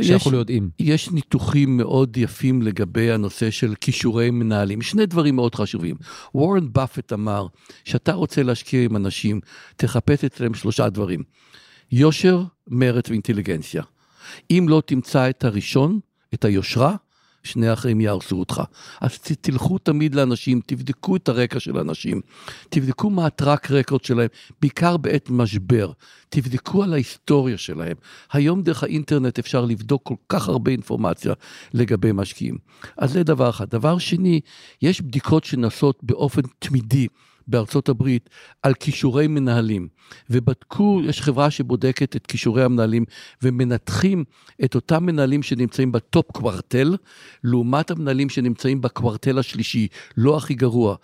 שאנחנו 0.00 0.30
לא 0.30 0.38
יודעים? 0.38 0.70
יש 0.78 1.10
ניתוחים 1.10 1.76
מאוד 1.76 2.16
יפים 2.16 2.62
לגבי 2.62 3.10
הנושא 3.10 3.50
של 3.50 3.74
כישורי 3.80 4.30
מנהלים. 4.30 4.82
שני 4.82 5.06
דברים 5.06 5.36
מאוד 5.36 5.54
חשובים. 5.54 5.96
וורן 6.34 6.72
באפט 6.72 7.12
אמר, 7.12 7.46
שאתה 7.84 8.12
רוצה 8.12 8.42
להשקיע 8.42 8.84
עם 8.84 8.96
אנשים, 8.96 9.40
תחפש 9.76 10.24
אצלם 10.24 10.54
שלושה 10.54 10.88
דברים. 10.88 11.22
יושר, 11.92 12.42
מרץ 12.68 13.08
ואינטליגנציה. 13.08 13.82
אם 14.50 14.66
לא 14.68 14.82
תמצא 14.86 15.30
את 15.30 15.44
הראשון, 15.44 16.00
את 16.34 16.44
היושרה, 16.44 16.96
שני 17.48 17.72
אחרים 17.72 18.00
יהרסו 18.00 18.38
אותך. 18.38 18.62
אז 19.00 19.18
תלכו 19.40 19.78
תמיד 19.78 20.14
לאנשים, 20.14 20.60
תבדקו 20.66 21.16
את 21.16 21.28
הרקע 21.28 21.60
של 21.60 21.78
האנשים, 21.78 22.20
תבדקו 22.68 23.10
מה 23.10 23.26
הטראק 23.26 23.70
רקורד 23.70 24.04
שלהם, 24.04 24.28
בעיקר 24.60 24.96
בעת 24.96 25.30
משבר, 25.30 25.92
תבדקו 26.28 26.82
על 26.82 26.92
ההיסטוריה 26.92 27.58
שלהם. 27.58 27.96
היום 28.32 28.62
דרך 28.62 28.82
האינטרנט 28.82 29.38
אפשר 29.38 29.64
לבדוק 29.64 30.02
כל 30.04 30.14
כך 30.28 30.48
הרבה 30.48 30.70
אינפורמציה 30.70 31.32
לגבי 31.74 32.12
משקיעים. 32.12 32.58
אז 32.96 33.12
זה 33.12 33.22
דבר 33.22 33.50
אחד. 33.50 33.70
דבר 33.70 33.98
שני, 33.98 34.40
יש 34.82 35.00
בדיקות 35.00 35.44
שנעשות 35.44 35.98
באופן 36.02 36.42
תמידי. 36.58 37.08
בארצות 37.48 37.88
הברית 37.88 38.30
על 38.62 38.74
כישורי 38.74 39.26
מנהלים, 39.26 39.88
ובדקו, 40.30 41.00
יש 41.04 41.22
חברה 41.22 41.50
שבודקת 41.50 42.16
את 42.16 42.26
כישורי 42.26 42.64
המנהלים, 42.64 43.04
ומנתחים 43.42 44.24
את 44.64 44.74
אותם 44.74 45.06
מנהלים 45.06 45.42
שנמצאים 45.42 45.92
בטופ 45.92 46.32
קוורטל, 46.32 46.96
לעומת 47.44 47.90
המנהלים 47.90 48.28
שנמצאים 48.28 48.80
בקוורטל 48.80 49.38
השלישי, 49.38 49.88
לא 50.16 50.36
הכי 50.36 50.54
גרוע. 50.54 50.96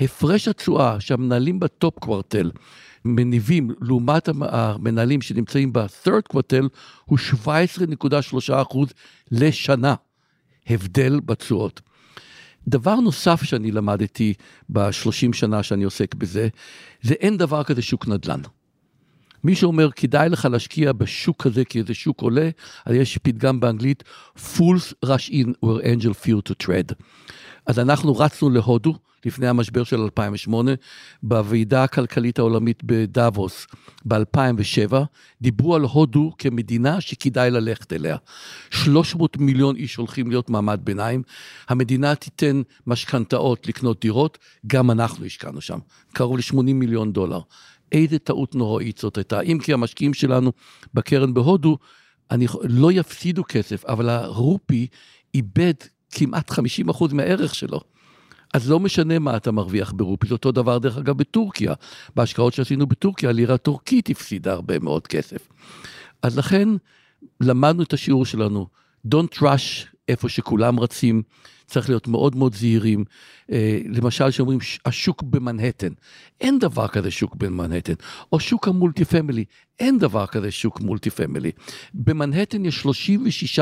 הפרש 0.00 0.48
התשואה 0.48 1.00
שהמנהלים 1.00 1.60
בטופ 1.60 1.98
קוורטל 1.98 2.50
מניבים 3.04 3.70
לעומת 3.80 4.28
המנהלים 4.28 5.22
שנמצאים 5.22 5.72
ב-third 5.72 6.28
קוורטל 6.28 6.68
הוא 7.04 7.18
17.3% 7.18 8.78
לשנה. 9.30 9.94
הבדל 10.66 11.20
בתשואות. 11.20 11.80
דבר 12.68 12.94
נוסף 12.94 13.42
שאני 13.42 13.70
למדתי 13.72 14.34
בשלושים 14.70 15.32
שנה 15.32 15.62
שאני 15.62 15.84
עוסק 15.84 16.14
בזה, 16.14 16.48
זה 17.02 17.14
אין 17.14 17.36
דבר 17.36 17.64
כזה 17.64 17.82
שוק 17.82 18.08
נדל"ן. 18.08 18.40
מי 19.44 19.54
שאומר 19.54 19.90
כדאי 19.90 20.28
לך 20.28 20.48
להשקיע 20.52 20.92
בשוק 20.92 21.46
הזה 21.46 21.64
כי 21.64 21.82
זה 21.82 21.94
שוק 21.94 22.20
עולה, 22.20 22.50
אז 22.86 22.94
יש 22.94 23.18
פתגם 23.18 23.60
באנגלית, 23.60 24.04
fools 24.36 25.06
rush 25.06 25.30
in 25.30 25.48
where 25.64 25.84
angel 25.84 26.14
fear 26.24 26.50
to 26.50 26.66
tread. 26.66 26.94
אז 27.66 27.78
אנחנו 27.78 28.16
רצנו 28.16 28.50
להודו 28.50 28.94
לפני 29.26 29.48
המשבר 29.48 29.84
של 29.84 30.00
2008, 30.00 30.72
בוועידה 31.22 31.84
הכלכלית 31.84 32.38
העולמית 32.38 32.84
בדאבוס 32.84 33.66
ב-2007, 34.04 34.94
דיברו 35.40 35.74
על 35.74 35.82
הודו 35.82 36.32
כמדינה 36.38 37.00
שכדאי 37.00 37.50
ללכת 37.50 37.92
אליה. 37.92 38.16
300 38.70 39.36
מיליון 39.36 39.76
איש 39.76 39.96
הולכים 39.96 40.30
להיות 40.30 40.50
מעמד 40.50 40.80
ביניים, 40.84 41.22
המדינה 41.68 42.14
תיתן 42.14 42.62
משכנתאות 42.86 43.66
לקנות 43.66 44.00
דירות, 44.00 44.38
גם 44.66 44.90
אנחנו 44.90 45.24
השקענו 45.24 45.60
שם, 45.60 45.78
קרוב 46.12 46.38
ל-80 46.38 46.62
מיליון 46.62 47.12
דולר. 47.12 47.40
איזה 47.92 48.18
טעות 48.18 48.54
נוראית 48.54 48.98
זאת 48.98 49.16
הייתה, 49.16 49.40
אם 49.40 49.58
כי 49.62 49.72
המשקיעים 49.72 50.14
שלנו 50.14 50.52
בקרן 50.94 51.34
בהודו, 51.34 51.78
אני, 52.30 52.46
לא 52.62 52.92
יפסידו 52.92 53.42
כסף, 53.48 53.84
אבל 53.84 54.08
הרופי 54.08 54.86
איבד 55.34 55.74
כמעט 56.10 56.50
50% 56.50 57.14
מהערך 57.14 57.54
שלו. 57.54 57.80
אז 58.54 58.70
לא 58.70 58.80
משנה 58.80 59.18
מה 59.18 59.36
אתה 59.36 59.52
מרוויח 59.52 59.92
ברופי, 59.92 60.26
זה 60.26 60.34
אותו 60.34 60.52
דבר 60.52 60.78
דרך 60.78 60.98
אגב 60.98 61.16
בטורקיה. 61.16 61.74
בהשקעות 62.16 62.52
שעשינו 62.54 62.86
בטורקיה, 62.86 63.28
הלירה 63.28 63.54
הטורקית 63.54 64.10
הפסידה 64.10 64.52
הרבה 64.52 64.78
מאוד 64.78 65.06
כסף. 65.06 65.48
אז 66.22 66.38
לכן 66.38 66.68
למדנו 67.40 67.82
את 67.82 67.92
השיעור 67.92 68.26
שלנו, 68.26 68.66
Don't 69.06 69.38
rush 69.40 69.86
איפה 70.10 70.28
שכולם 70.28 70.80
רצים, 70.80 71.22
צריך 71.66 71.88
להיות 71.88 72.08
מאוד 72.08 72.36
מאוד 72.36 72.54
זהירים. 72.54 73.04
אה, 73.52 73.78
למשל, 73.84 74.30
שאומרים 74.30 74.58
השוק 74.84 75.22
במנהטן, 75.22 75.92
אין 76.40 76.58
דבר 76.58 76.88
כזה 76.88 77.10
שוק 77.10 77.34
במנהטן, 77.34 77.94
או 78.32 78.40
שוק 78.40 78.68
ה 78.68 79.04
multifamily, 79.04 79.44
אין 79.78 79.98
דבר 79.98 80.26
כזה 80.26 80.50
שוק 80.50 80.80
multifamily. 80.80 81.50
במנהטן 81.94 82.64
יש 82.64 82.80
36 82.80 83.60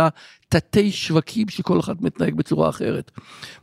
תתי 0.49 0.93
שווקים 0.93 1.49
שכל 1.49 1.81
אחד 1.81 1.95
מתנהג 2.01 2.35
בצורה 2.35 2.69
אחרת. 2.69 3.11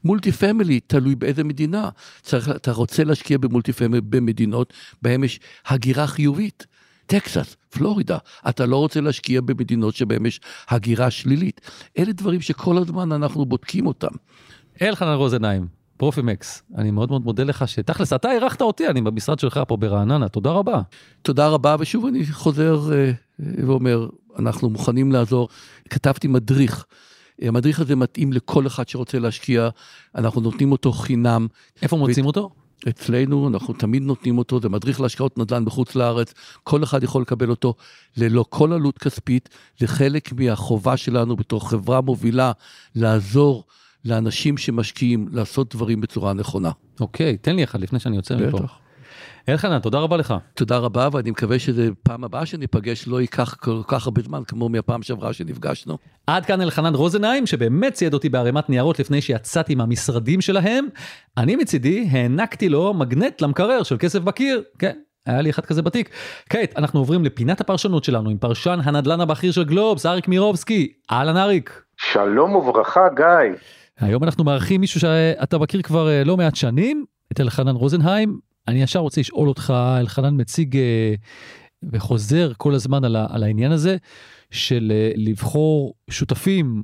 multifamily 0.03 0.79
תלוי 0.79 1.15
באיזה 1.15 1.43
מדינה. 1.43 1.89
צריך, 2.21 2.49
אתה 2.49 2.71
רוצה 2.71 3.03
להשקיע 3.03 3.37
ב 3.37 3.73
multifamily 3.73 4.01
במדינות 4.01 4.73
בהם 5.01 5.23
יש 5.23 5.39
הגירה 5.65 6.07
חיובית. 6.07 6.65
טקסס, 7.05 7.55
פלורידה, 7.69 8.17
אתה 8.49 8.65
לא 8.65 8.77
רוצה 8.77 9.01
להשקיע 9.01 9.41
במדינות 9.41 9.95
שבהן 9.95 10.25
יש 10.25 10.41
הגירה 10.69 11.11
שלילית. 11.11 11.61
אלה 11.97 12.11
דברים 12.11 12.41
שכל 12.41 12.77
הזמן 12.77 13.11
אנחנו 13.11 13.45
בודקים 13.45 13.87
אותם. 13.87 14.11
אלחנן 14.81 15.13
רוזנהיים, 15.15 15.67
פרופימקס, 15.97 16.63
אני 16.75 16.91
מאוד 16.91 17.09
מאוד 17.09 17.23
מודה 17.23 17.43
לך 17.43 17.67
שתכלס, 17.67 18.13
אתה 18.13 18.31
אירחת 18.31 18.61
אותי, 18.61 18.87
אני 18.87 19.01
במשרד 19.01 19.39
שלך 19.39 19.59
פה 19.67 19.77
ברעננה, 19.77 20.29
תודה 20.29 20.51
רבה. 20.51 20.81
תודה 21.21 21.47
רבה, 21.47 21.75
ושוב 21.79 22.05
אני 22.05 22.25
חוזר 22.25 22.93
אה, 22.93 23.11
ואומר, 23.39 24.07
אנחנו 24.39 24.69
מוכנים 24.69 25.11
לעזור. 25.11 25.49
כתבתי 25.89 26.27
מדריך. 26.27 26.85
המדריך 27.41 27.79
הזה 27.79 27.95
מתאים 27.95 28.33
לכל 28.33 28.67
אחד 28.67 28.87
שרוצה 28.87 29.19
להשקיע, 29.19 29.69
אנחנו 30.15 30.41
נותנים 30.41 30.71
אותו 30.71 30.91
חינם. 30.91 31.47
איפה 31.81 31.97
מוצאים 31.97 32.25
ו... 32.25 32.27
אותו? 32.27 32.49
אצלנו, 32.89 33.47
אנחנו 33.47 33.73
תמיד 33.73 34.03
נותנים 34.03 34.37
אותו, 34.37 34.59
זה 34.59 34.69
מדריך 34.69 35.01
להשקעות 35.01 35.37
נדל"ן 35.37 35.65
בחוץ 35.65 35.95
לארץ, 35.95 36.33
כל 36.63 36.83
אחד 36.83 37.03
יכול 37.03 37.21
לקבל 37.21 37.49
אותו 37.49 37.73
ללא 38.17 38.45
כל 38.49 38.73
עלות 38.73 38.97
כספית, 38.97 39.49
זה 39.79 39.87
חלק 39.87 40.33
מהחובה 40.33 40.97
שלנו 40.97 41.35
בתור 41.35 41.69
חברה 41.69 42.01
מובילה 42.01 42.51
לעזור 42.95 43.63
לאנשים 44.05 44.57
שמשקיעים 44.57 45.27
לעשות 45.31 45.75
דברים 45.75 46.01
בצורה 46.01 46.33
נכונה. 46.33 46.71
אוקיי, 46.99 47.37
תן 47.37 47.55
לי 47.55 47.63
אחד 47.63 47.81
לפני 47.81 47.99
שאני 47.99 48.15
יוצא 48.15 48.35
מפה. 48.35 48.57
בטח. 48.57 48.84
אלחנן, 49.49 49.79
תודה 49.79 49.99
רבה 49.99 50.17
לך. 50.17 50.33
תודה 50.53 50.77
רבה, 50.77 51.09
ואני 51.11 51.31
מקווה 51.31 51.59
שזה 51.59 51.89
פעם 52.03 52.23
הבאה 52.23 52.45
שניפגש 52.45 53.07
לא 53.07 53.21
ייקח 53.21 53.53
כל 53.53 53.81
כך 53.87 54.05
הרבה 54.05 54.21
זמן 54.21 54.43
כמו 54.47 54.69
מהפעם 54.69 55.01
שעברה 55.01 55.33
שנפגשנו. 55.33 55.97
עד 56.27 56.45
כאן 56.45 56.61
אלחנן 56.61 56.95
רוזנהיים, 56.95 57.45
שבאמת 57.45 57.93
צייד 57.93 58.13
אותי 58.13 58.29
בערימת 58.29 58.69
ניירות 58.69 58.99
לפני 58.99 59.21
שיצאתי 59.21 59.75
מהמשרדים 59.75 60.41
שלהם. 60.41 60.85
אני 61.37 61.55
מצידי 61.55 62.07
הענקתי 62.11 62.69
לו 62.69 62.93
מגנט 62.93 63.41
למקרר 63.41 63.83
של 63.83 63.97
כסף 63.97 64.19
בקיר. 64.19 64.63
כן, 64.79 64.97
היה 65.25 65.41
לי 65.41 65.49
אחד 65.49 65.65
כזה 65.65 65.81
בתיק. 65.81 66.09
כעת 66.49 66.73
אנחנו 66.77 66.99
עוברים 66.99 67.25
לפינת 67.25 67.61
הפרשנות 67.61 68.03
שלנו 68.03 68.29
עם 68.29 68.37
פרשן 68.37 68.79
הנדל"ן 68.83 69.21
הבכיר 69.21 69.51
של 69.51 69.63
גלובס, 69.63 70.05
אריק 70.05 70.27
מירובסקי. 70.27 70.93
אהלן 71.11 71.37
אריק. 71.37 71.81
שלום 71.97 72.55
וברכה 72.55 73.07
גיא. 73.15 73.57
היום 73.99 74.23
אנחנו 74.23 74.43
מארחים 74.43 74.81
מישהו 74.81 74.99
שאתה 74.99 75.57
מכיר 75.57 75.81
כבר 75.81 76.09
אה, 76.09 76.23
לא 76.23 76.37
מעט 76.37 76.55
שנים, 76.55 77.05
את 77.31 77.39
אלחנן 77.39 77.75
רוזנהיים, 77.75 78.39
אני 78.67 78.81
ישר 78.81 78.99
רוצה 78.99 79.21
לשאול 79.21 79.47
אותך, 79.47 79.73
אלחנן 79.99 80.41
מציג 80.41 80.77
אה, 80.77 81.13
וחוזר 81.91 82.51
כל 82.57 82.73
הזמן 82.73 83.03
על, 83.03 83.15
על 83.29 83.43
העניין 83.43 83.71
הזה 83.71 83.97
של 84.51 84.91
אה, 84.95 85.11
לבחור 85.15 85.93
שותפים 86.09 86.83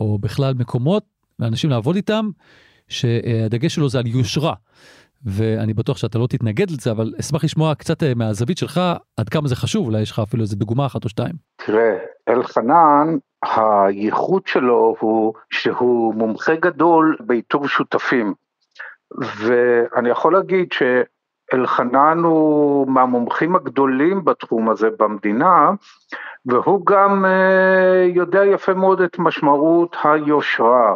או 0.00 0.18
בכלל 0.18 0.54
מקומות 0.54 1.04
ואנשים 1.38 1.70
לעבוד 1.70 1.96
איתם, 1.96 2.30
שהדגש 2.88 3.74
שלו 3.74 3.88
זה 3.88 3.98
על 3.98 4.06
יושרה. 4.06 4.54
ואני 5.24 5.74
בטוח 5.74 5.96
שאתה 5.96 6.18
לא 6.18 6.26
תתנגד 6.26 6.70
לזה, 6.70 6.90
אבל 6.90 7.12
אשמח 7.20 7.44
לשמוע 7.44 7.74
קצת 7.74 8.02
אה, 8.02 8.12
מהזווית 8.16 8.58
שלך, 8.58 8.80
עד 9.16 9.28
כמה 9.28 9.48
זה 9.48 9.56
חשוב, 9.56 9.86
אולי 9.86 10.00
יש 10.00 10.10
לך 10.10 10.18
אפילו 10.18 10.42
איזה 10.42 10.56
דוגמה 10.56 10.86
אחת 10.86 11.04
או 11.04 11.08
שתיים. 11.08 11.32
תראה, 11.66 11.96
אלחנן, 12.28 13.16
הייחוד 13.42 14.46
שלו 14.46 14.96
הוא 15.00 15.34
שהוא 15.50 16.14
מומחה 16.14 16.54
גדול 16.54 17.16
באיתור 17.20 17.68
שותפים. 17.68 18.34
ואני 19.20 20.08
יכול 20.08 20.32
להגיד. 20.32 20.68
אלחנן 21.54 22.18
הוא 22.24 22.88
מהמומחים 22.88 23.56
הגדולים 23.56 24.24
בתחום 24.24 24.70
הזה 24.70 24.88
במדינה, 24.98 25.70
והוא 26.46 26.86
גם 26.86 27.24
אה, 27.24 28.06
יודע 28.14 28.44
יפה 28.44 28.74
מאוד 28.74 29.00
את 29.00 29.18
משמעות 29.18 29.96
היושרה. 30.04 30.94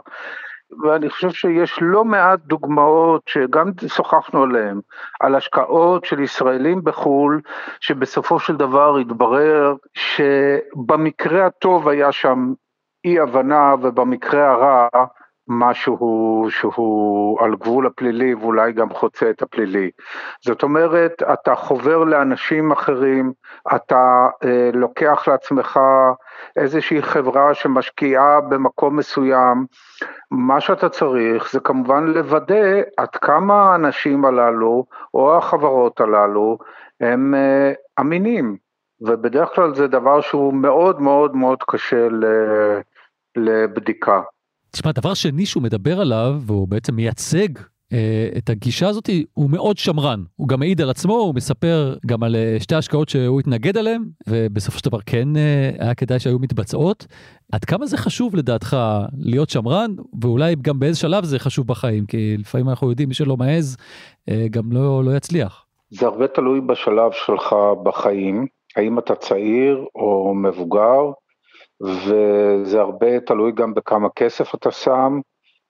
ואני 0.82 1.10
חושב 1.10 1.30
שיש 1.30 1.78
לא 1.82 2.04
מעט 2.04 2.40
דוגמאות 2.40 3.22
שגם 3.26 3.70
שוחחנו 3.86 4.42
עליהן, 4.42 4.80
על 5.20 5.34
השקעות 5.34 6.04
של 6.04 6.20
ישראלים 6.20 6.84
בחו"ל, 6.84 7.40
שבסופו 7.80 8.38
של 8.38 8.56
דבר 8.56 8.96
התברר 8.96 9.74
שבמקרה 9.94 11.46
הטוב 11.46 11.88
היה 11.88 12.12
שם 12.12 12.52
אי 13.04 13.20
הבנה 13.20 13.74
ובמקרה 13.82 14.50
הרע 14.50 14.88
משהו 15.52 16.46
שהוא 16.50 17.40
על 17.40 17.56
גבול 17.56 17.86
הפלילי 17.86 18.34
ואולי 18.34 18.72
גם 18.72 18.90
חוצה 18.90 19.30
את 19.30 19.42
הפלילי. 19.42 19.90
זאת 20.44 20.62
אומרת, 20.62 21.22
אתה 21.32 21.54
חובר 21.54 22.04
לאנשים 22.04 22.72
אחרים, 22.72 23.32
אתה 23.76 24.28
אה, 24.44 24.70
לוקח 24.72 25.28
לעצמך 25.28 25.80
איזושהי 26.56 27.02
חברה 27.02 27.54
שמשקיעה 27.54 28.40
במקום 28.40 28.96
מסוים, 28.96 29.66
מה 30.30 30.60
שאתה 30.60 30.88
צריך 30.88 31.52
זה 31.52 31.60
כמובן 31.60 32.06
לוודא 32.06 32.80
עד 32.96 33.16
כמה 33.16 33.72
האנשים 33.72 34.24
הללו 34.24 34.84
או 35.14 35.36
החברות 35.36 36.00
הללו 36.00 36.58
הם 37.00 37.34
אה, 37.34 37.72
אמינים, 38.00 38.56
ובדרך 39.00 39.54
כלל 39.54 39.74
זה 39.74 39.86
דבר 39.86 40.20
שהוא 40.20 40.54
מאוד 40.54 41.00
מאוד 41.00 41.36
מאוד 41.36 41.62
קשה 41.62 42.08
לבדיקה. 43.36 44.20
תשמע, 44.70 44.92
דבר 44.92 45.14
שני 45.14 45.46
שהוא 45.46 45.62
מדבר 45.62 46.00
עליו, 46.00 46.40
והוא 46.46 46.68
בעצם 46.68 46.94
מייצג 46.94 47.48
אה, 47.92 48.28
את 48.38 48.50
הגישה 48.50 48.88
הזאת, 48.88 49.10
הוא 49.34 49.50
מאוד 49.50 49.78
שמרן. 49.78 50.22
הוא 50.36 50.48
גם 50.48 50.60
מעיד 50.60 50.80
על 50.80 50.90
עצמו, 50.90 51.14
הוא 51.14 51.34
מספר 51.34 51.96
גם 52.06 52.22
על 52.22 52.36
אה, 52.36 52.56
שתי 52.60 52.74
השקעות 52.74 53.08
שהוא 53.08 53.40
התנגד 53.40 53.76
עליהן, 53.76 54.02
ובסופו 54.28 54.78
של 54.78 54.90
דבר 54.90 54.98
כן 55.06 55.36
אה, 55.36 55.70
היה 55.78 55.94
כדאי 55.94 56.18
שהיו 56.18 56.38
מתבצעות. 56.38 57.06
עד 57.52 57.64
כמה 57.64 57.86
זה 57.86 57.96
חשוב 57.96 58.36
לדעתך 58.36 58.76
להיות 59.18 59.50
שמרן, 59.50 59.90
ואולי 60.22 60.54
גם 60.62 60.78
באיזה 60.78 60.98
שלב 60.98 61.24
זה 61.24 61.38
חשוב 61.38 61.66
בחיים, 61.66 62.06
כי 62.06 62.36
לפעמים 62.38 62.68
אנחנו 62.68 62.90
יודעים, 62.90 63.08
מי 63.08 63.14
שלא 63.14 63.36
מעז, 63.36 63.76
גם 64.50 64.72
לא, 64.72 65.04
לא 65.04 65.16
יצליח. 65.16 65.66
זה 65.90 66.06
הרבה 66.06 66.28
תלוי 66.28 66.60
בשלב 66.60 67.12
שלך 67.12 67.54
בחיים, 67.82 68.46
האם 68.76 68.98
אתה 68.98 69.14
צעיר 69.14 69.84
או 69.94 70.34
מבוגר, 70.34 71.10
וזה 71.82 72.80
הרבה 72.80 73.20
תלוי 73.20 73.52
גם 73.52 73.74
בכמה 73.74 74.08
כסף 74.16 74.54
אתה 74.54 74.70
שם, 74.70 75.20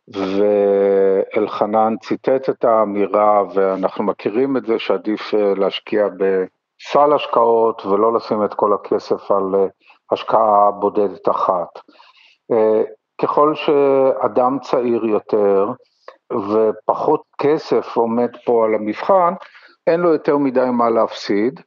ואלחנן 0.08 1.94
ציטט 2.02 2.50
את 2.50 2.64
האמירה, 2.64 3.42
ואנחנו 3.54 4.04
מכירים 4.04 4.56
את 4.56 4.66
זה 4.66 4.78
שעדיף 4.78 5.34
אה, 5.34 5.54
להשקיע 5.54 6.08
בסל 6.08 7.12
השקעות 7.12 7.86
ולא 7.86 8.14
לשים 8.14 8.44
את 8.44 8.54
כל 8.54 8.72
הכסף 8.72 9.30
על 9.30 9.54
אה, 9.54 9.66
השקעה 10.12 10.70
בודדת 10.70 11.28
אחת. 11.28 11.78
אה, 12.52 12.82
ככל 13.22 13.54
שאדם 13.54 14.58
צעיר 14.62 15.04
יותר 15.04 15.66
ופחות 16.32 17.22
כסף 17.40 17.96
עומד 17.96 18.30
פה 18.44 18.64
על 18.64 18.74
המבחן, 18.74 19.34
אין 19.86 20.00
לו 20.00 20.12
יותר 20.12 20.36
מדי 20.36 20.66
מה 20.72 20.90
להפסיד, 20.90 21.60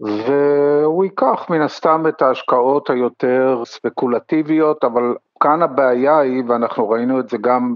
והוא 0.00 1.04
ייקח 1.04 1.46
מן 1.50 1.62
הסתם 1.62 2.04
את 2.08 2.22
ההשקעות 2.22 2.90
היותר 2.90 3.62
ספקולטיביות, 3.64 4.84
אבל 4.84 5.14
כאן 5.40 5.62
הבעיה 5.62 6.18
היא, 6.18 6.42
ואנחנו 6.48 6.90
ראינו 6.90 7.20
את 7.20 7.28
זה 7.28 7.36
גם 7.40 7.74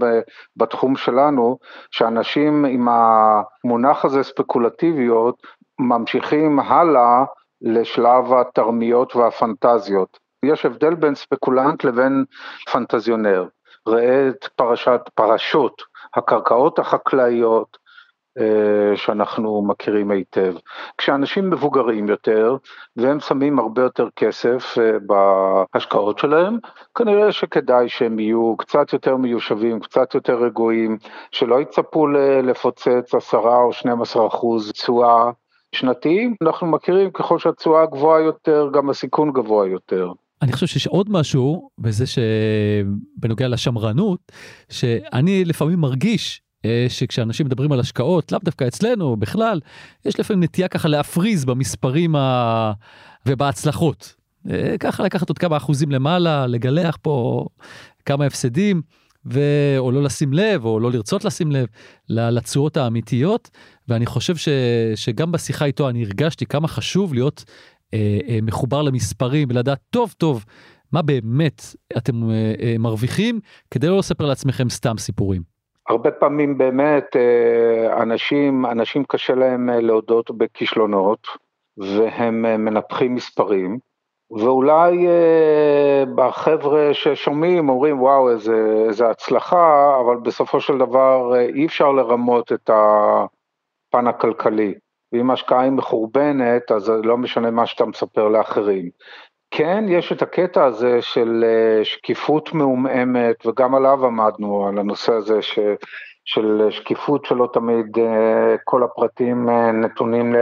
בתחום 0.57 0.95
שלנו, 0.95 1.57
שאנשים 1.91 2.65
עם 2.65 2.87
המונח 2.91 4.05
הזה 4.05 4.23
ספקולטיביות 4.23 5.35
ממשיכים 5.79 6.59
הלאה 6.59 7.23
לשלב 7.61 8.33
התרמיות 8.33 9.15
והפנטזיות. 9.15 10.19
יש 10.45 10.65
הבדל 10.65 10.95
בין 10.95 11.15
ספקולנט 11.15 11.83
לבין 11.83 12.25
פנטזיונר. 12.71 13.47
ראה 13.87 14.29
את 14.29 14.47
פרשת, 14.55 15.01
פרשות 15.15 15.81
הקרקעות 16.15 16.79
החקלאיות, 16.79 17.77
שאנחנו 18.95 19.61
מכירים 19.61 20.11
היטב. 20.11 20.53
כשאנשים 20.97 21.49
מבוגרים 21.49 22.07
יותר 22.07 22.57
והם 22.95 23.19
שמים 23.19 23.59
הרבה 23.59 23.81
יותר 23.81 24.07
כסף 24.15 24.77
אה, 24.77 24.91
בהשקעות 24.99 26.19
שלהם, 26.19 26.57
כנראה 26.95 27.31
שכדאי 27.31 27.89
שהם 27.89 28.19
יהיו 28.19 28.55
קצת 28.57 28.93
יותר 28.93 29.15
מיושבים, 29.15 29.79
קצת 29.79 30.15
יותר 30.15 30.43
רגועים, 30.43 30.97
שלא 31.31 31.61
יצפו 31.61 32.07
לפוצץ 32.43 33.15
10 33.15 33.37
או 33.37 33.73
12 33.73 34.27
אחוז 34.27 34.71
תשואה 34.71 35.31
שנתיים. 35.75 36.35
אנחנו 36.41 36.67
מכירים 36.67 37.11
ככל 37.11 37.39
שהתשואה 37.39 37.85
גבוהה 37.85 38.21
יותר, 38.21 38.69
גם 38.73 38.89
הסיכון 38.89 39.31
גבוה 39.31 39.67
יותר. 39.67 40.11
אני 40.41 40.53
חושב 40.53 40.67
שיש 40.67 40.87
עוד 40.87 41.07
משהו 41.09 41.69
בזה 41.77 42.05
שבנוגע 42.07 43.47
לשמרנות, 43.47 44.31
שאני 44.69 45.45
לפעמים 45.45 45.79
מרגיש 45.79 46.41
אה, 46.41 46.48
שכשאנשים 46.89 47.45
מדברים 47.45 47.71
על 47.71 47.79
השקעות, 47.79 48.31
לאו 48.31 48.39
דווקא 48.43 48.67
אצלנו, 48.67 49.15
בכלל, 49.15 49.59
יש 50.05 50.19
לפעמים 50.19 50.43
נטייה 50.43 50.67
ככה 50.67 50.87
להפריז 50.87 51.45
במספרים 51.45 52.15
ה... 52.15 52.71
ובהצלחות. 53.25 54.15
אה, 54.49 54.75
ככה 54.79 55.03
לקחת 55.03 55.29
עוד 55.29 55.37
כמה 55.37 55.57
אחוזים 55.57 55.91
למעלה, 55.91 56.47
לגלח 56.47 56.97
פה 57.01 57.45
כמה 58.05 58.25
הפסדים, 58.25 58.81
ו... 59.25 59.39
או 59.77 59.91
לא 59.91 60.03
לשים 60.03 60.33
לב, 60.33 60.65
או 60.65 60.79
לא 60.79 60.91
לרצות 60.91 61.25
לשים 61.25 61.51
לב 61.51 61.67
לתשואות 62.09 62.77
האמיתיות, 62.77 63.49
ואני 63.87 64.05
חושב 64.05 64.35
ש... 64.35 64.49
שגם 64.95 65.31
בשיחה 65.31 65.65
איתו 65.65 65.89
אני 65.89 66.03
הרגשתי 66.03 66.45
כמה 66.45 66.67
חשוב 66.67 67.13
להיות 67.13 67.43
אה, 67.93 68.19
אה, 68.27 68.39
מחובר 68.41 68.81
למספרים 68.81 69.47
ולדעת 69.51 69.79
טוב 69.89 70.13
טוב 70.17 70.45
מה 70.91 71.01
באמת 71.01 71.61
אתם 71.97 72.29
אה, 72.29 72.53
אה, 72.61 72.75
מרוויחים, 72.79 73.39
כדי 73.71 73.87
לא 73.87 73.97
לספר 73.97 74.25
לעצמכם 74.25 74.69
סתם 74.69 74.97
סיפורים. 74.97 75.58
הרבה 75.89 76.11
פעמים 76.11 76.57
באמת 76.57 77.15
אה, 77.15 78.01
אנשים, 78.01 78.65
אנשים 78.65 79.03
קשה 79.03 79.35
להם 79.35 79.69
אה, 79.69 79.81
להודות 79.81 80.31
בכישלונות, 80.31 81.27
והם 81.77 82.41
מנפחים 82.65 83.15
מספרים. 83.15 83.79
ואולי 84.31 85.07
אה, 85.07 86.03
בחבר'ה 86.15 86.93
ששומעים 86.93 87.69
אומרים 87.69 88.01
וואו 88.01 88.29
איזה, 88.29 88.83
איזה 88.87 89.09
הצלחה, 89.09 89.97
אבל 90.05 90.17
בסופו 90.17 90.61
של 90.61 90.77
דבר 90.77 91.35
אה, 91.35 91.41
אי 91.41 91.65
אפשר 91.65 91.91
לרמות 91.91 92.51
את 92.51 92.69
הפן 92.69 94.07
הכלכלי. 94.07 94.73
ואם 95.13 95.29
ההשקעה 95.29 95.61
היא 95.61 95.71
מחורבנת, 95.71 96.71
אז 96.71 96.89
לא 96.89 97.17
משנה 97.17 97.51
מה 97.51 97.65
שאתה 97.65 97.85
מספר 97.85 98.27
לאחרים. 98.27 98.89
כן, 99.51 99.85
יש 99.87 100.11
את 100.11 100.21
הקטע 100.21 100.65
הזה 100.65 101.01
של 101.01 101.43
אה, 101.47 101.85
שקיפות 101.85 102.53
מעומעמת, 102.53 103.45
וגם 103.45 103.75
עליו 103.75 104.05
עמדנו, 104.05 104.67
על 104.67 104.77
הנושא 104.77 105.13
הזה 105.13 105.41
ש, 105.41 105.59
של 106.25 106.67
שקיפות 106.69 107.25
שלא 107.25 107.49
תמיד 107.53 107.97
אה, 107.97 108.55
כל 108.63 108.83
הפרטים 108.83 109.49
אה, 109.49 109.71
נתונים 109.71 110.35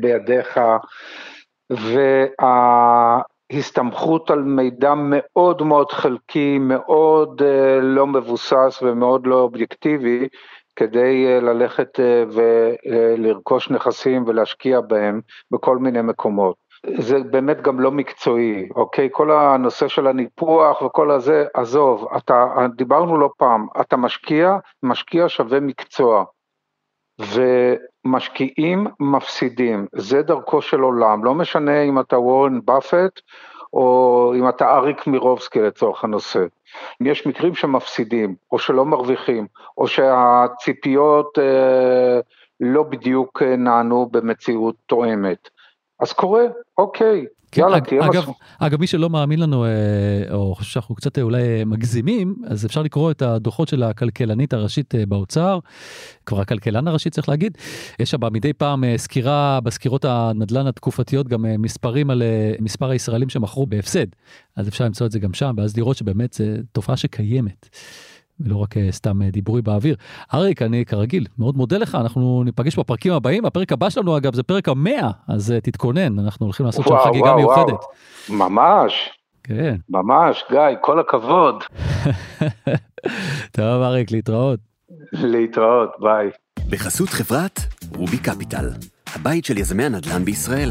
בידיך. 0.00 0.60
וההסתמכות 3.50 4.30
על 4.30 4.42
מידע 4.42 4.94
מאוד 4.96 5.62
מאוד 5.62 5.92
חלקי, 5.92 6.58
מאוד 6.58 7.42
לא 7.82 8.06
מבוסס 8.06 8.80
ומאוד 8.82 9.26
לא 9.26 9.40
אובייקטיבי, 9.40 10.28
כדי 10.76 11.40
ללכת 11.40 12.00
ולרכוש 12.28 13.70
נכסים 13.70 14.24
ולהשקיע 14.26 14.80
בהם 14.80 15.20
בכל 15.50 15.78
מיני 15.78 16.02
מקומות. 16.02 16.65
זה 16.98 17.18
באמת 17.18 17.62
גם 17.62 17.80
לא 17.80 17.90
מקצועי, 17.90 18.68
אוקיי? 18.76 19.08
כל 19.12 19.30
הנושא 19.30 19.88
של 19.88 20.06
הניפוח 20.06 20.82
וכל 20.82 21.10
הזה, 21.10 21.44
עזוב, 21.54 22.08
אתה, 22.16 22.46
דיברנו 22.76 23.18
לא 23.18 23.30
פעם, 23.36 23.66
אתה 23.80 23.96
משקיע, 23.96 24.56
משקיע 24.82 25.24
שווה 25.28 25.60
מקצוע. 25.60 26.24
ומשקיעים 27.18 28.86
מפסידים, 29.00 29.86
זה 29.92 30.22
דרכו 30.22 30.62
של 30.62 30.80
עולם, 30.80 31.24
לא 31.24 31.34
משנה 31.34 31.82
אם 31.82 32.00
אתה 32.00 32.18
וורן 32.18 32.60
באפט 32.64 33.20
או 33.72 34.32
אם 34.36 34.48
אתה 34.48 34.74
אריק 34.76 35.06
מירובסקי 35.06 35.60
לצורך 35.60 36.04
הנושא. 36.04 36.44
אם 37.02 37.06
יש 37.06 37.26
מקרים 37.26 37.54
שמפסידים 37.54 38.34
או 38.52 38.58
שלא 38.58 38.84
מרוויחים 38.84 39.46
או 39.78 39.86
שהציפיות 39.86 41.38
אה, 41.38 42.20
לא 42.60 42.82
בדיוק 42.82 43.42
אה, 43.42 43.56
נענו 43.56 44.08
במציאות 44.12 44.74
תואמת, 44.86 45.48
אז 46.00 46.12
קורה, 46.12 46.42
אוקיי, 46.78 47.26
כן, 47.52 47.60
יאללה, 47.60 47.76
אג, 47.76 47.84
תהיה 47.84 48.04
אגב, 48.04 48.20
משהו. 48.20 48.34
אגב, 48.58 48.80
מי 48.80 48.86
שלא 48.86 49.10
מאמין 49.10 49.40
לנו, 49.40 49.64
אה, 49.64 49.70
או 50.30 50.54
חושב 50.54 50.70
שאנחנו 50.70 50.94
קצת 50.94 51.18
אולי 51.18 51.64
מגזימים, 51.66 52.36
אז 52.46 52.66
אפשר 52.66 52.82
לקרוא 52.82 53.10
את 53.10 53.22
הדוחות 53.22 53.68
של 53.68 53.82
הכלכלנית 53.82 54.52
הראשית 54.52 54.94
אה, 54.94 55.06
באוצר, 55.06 55.58
כבר 56.26 56.40
הכלכלן 56.40 56.88
הראשי 56.88 57.10
צריך 57.10 57.28
להגיד. 57.28 57.58
יש 58.00 58.10
שם 58.10 58.32
מדי 58.32 58.52
פעם 58.52 58.84
אה, 58.84 58.94
סקירה, 58.96 59.60
בסקירות 59.60 60.04
הנדל"ן 60.04 60.66
התקופתיות, 60.66 61.28
גם 61.28 61.44
מספרים 61.58 62.10
על 62.10 62.22
מספר 62.60 62.90
הישראלים 62.90 63.28
שמכרו 63.28 63.66
בהפסד. 63.66 64.06
אז 64.56 64.68
אפשר 64.68 64.84
למצוא 64.84 65.06
את 65.06 65.12
זה 65.12 65.18
גם 65.18 65.34
שם, 65.34 65.54
ואז 65.56 65.76
לראות 65.76 65.96
שבאמת 65.96 66.32
זו 66.32 66.44
תופעה 66.72 66.96
שקיימת. 66.96 67.68
ולא 68.40 68.56
רק 68.56 68.76
אה, 68.76 68.88
סתם 68.90 69.22
אה, 69.22 69.30
דיבורי 69.30 69.62
באוויר. 69.62 69.96
אריק, 70.34 70.62
אני 70.62 70.84
כרגיל 70.84 71.26
מאוד 71.38 71.56
מודה 71.56 71.78
לך, 71.78 71.94
אנחנו 71.94 72.42
ניפגש 72.44 72.78
בפרקים 72.78 73.12
הבאים, 73.12 73.44
הפרק 73.44 73.72
הבא 73.72 73.90
שלנו 73.90 74.16
אגב 74.16 74.34
זה 74.34 74.42
פרק 74.42 74.68
המאה, 74.68 75.10
אז 75.28 75.52
אה, 75.52 75.60
תתכונן, 75.60 76.18
אנחנו 76.18 76.46
הולכים 76.46 76.66
לעשות 76.66 76.86
וואו, 76.86 77.04
שם 77.04 77.08
חגיגה 77.08 77.24
וואו, 77.24 77.36
מיוחדת. 77.36 77.80
וואו. 78.28 78.38
ממש. 78.50 79.10
כן. 79.44 79.76
ממש, 79.88 80.44
גיא, 80.50 80.60
כל 80.80 81.00
הכבוד. 81.00 81.64
טוב 83.56 83.82
אריק, 83.82 84.10
להתראות. 84.10 84.60
להתראות, 85.12 85.90
ביי. 86.00 86.30
בחסות 86.70 87.08
חברת 87.08 87.60
רובי 87.96 88.18
קפיטל, 88.18 88.68
הבית 89.14 89.44
של 89.44 89.58
יזמי 89.58 89.84
הנדל"ן 89.84 90.24
בישראל. 90.24 90.70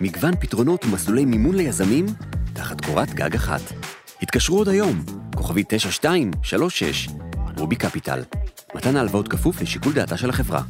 מגוון 0.00 0.34
פתרונות 0.40 0.84
ומסלולי 0.84 1.24
מימון 1.24 1.54
ליזמים, 1.54 2.06
תחת 2.54 2.84
קורת 2.84 3.10
גג 3.14 3.34
אחת. 3.34 3.60
התקשרו 4.22 4.58
עוד 4.58 4.68
היום, 4.68 4.96
כוכבית 5.42 5.64
9236, 5.68 7.08
רובי 7.58 7.76
קפיטל. 7.76 8.20
מתן 8.74 8.96
ההלוואות 8.96 9.28
כפוף 9.28 9.62
לשיקול 9.62 9.92
דעתה 9.92 10.16
של 10.16 10.30
החברה. 10.30 10.62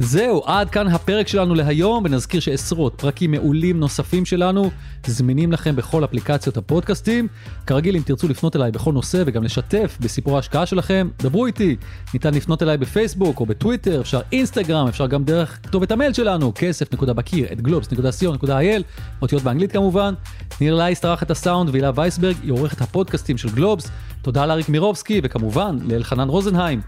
זהו, 0.00 0.42
עד 0.44 0.70
כאן 0.70 0.86
הפרק 0.88 1.28
שלנו 1.28 1.54
להיום, 1.54 2.04
ונזכיר 2.04 2.40
שעשרות 2.40 2.94
פרקים 2.98 3.30
מעולים 3.30 3.80
נוספים 3.80 4.24
שלנו 4.24 4.70
זמינים 5.10 5.52
לכם 5.52 5.76
בכל 5.76 6.04
אפליקציות 6.04 6.56
הפודקאסטים. 6.56 7.28
כרגיל, 7.66 7.96
אם 7.96 8.02
תרצו 8.02 8.28
לפנות 8.28 8.56
אליי 8.56 8.70
בכל 8.70 8.92
נושא 8.92 9.22
וגם 9.26 9.44
לשתף 9.44 9.96
בסיפור 10.00 10.36
ההשקעה 10.36 10.66
שלכם, 10.66 11.08
דברו 11.18 11.46
איתי. 11.46 11.76
ניתן 12.14 12.34
לפנות 12.34 12.62
אליי 12.62 12.76
בפייסבוק 12.76 13.40
או 13.40 13.46
בטוויטר, 13.46 14.00
אפשר 14.00 14.20
אינסטגרם, 14.32 14.88
אפשר 14.88 15.06
גם 15.06 15.24
דרך 15.24 15.58
כתובת 15.62 15.90
המייל 15.90 16.12
שלנו, 16.12 16.52
כסף.בקיר, 16.54 17.52
at 17.52 17.60
גלובס.co.il, 17.60 18.82
אותיות 19.22 19.42
באנגלית 19.42 19.72
כמובן. 19.72 20.14
ניר 20.60 20.74
לייס 20.74 21.00
ערך 21.00 21.22
את 21.22 21.30
הסאונד 21.30 21.70
והילה 21.70 21.90
וייסברג 21.94 22.36
היא 22.42 22.52
עורכת 22.52 22.80
הפודקאסטים 22.80 23.38
של 23.38 23.48
גלובס. 23.48 23.90
תודה 24.22 24.46
לאריק 24.46 24.68
מירובסקי 24.68 25.20
וכמובן 25.24 25.78
לאלחנן 25.88 26.28
רוזנהיים. 26.28 26.80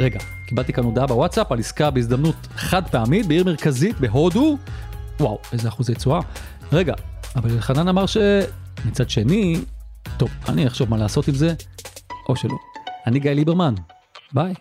רגע, 0.00 0.18
קיבלתי 0.48 0.72
כאן 0.72 0.84
הודעה 0.84 1.06
בוואטסאפ 1.06 1.52
על 1.52 1.58
עסקה 1.58 1.90
בהזדמנות 1.90 2.34
חד 2.56 2.82
פעמית 2.90 3.26
בעיר 3.26 3.44
מרכזית 3.44 4.00
בהודו. 4.00 4.58
וואו, 5.20 5.38
איזה 5.52 5.68
אחוזי 5.68 5.94
תשואה. 5.94 6.20
רגע, 6.72 6.94
אבל 7.36 7.50
אלחנן 7.50 7.88
אמר 7.88 8.04
שמצד 8.06 9.10
שני, 9.10 9.60
טוב, 10.16 10.30
אני 10.48 10.66
אחשוב 10.66 10.90
מה 10.90 10.96
לעשות 10.96 11.28
עם 11.28 11.34
זה, 11.34 11.54
או 12.28 12.36
שלא. 12.36 12.56
אני 13.06 13.20
גיא 13.20 13.30
ליברמן, 13.30 13.74
ביי. 14.32 14.54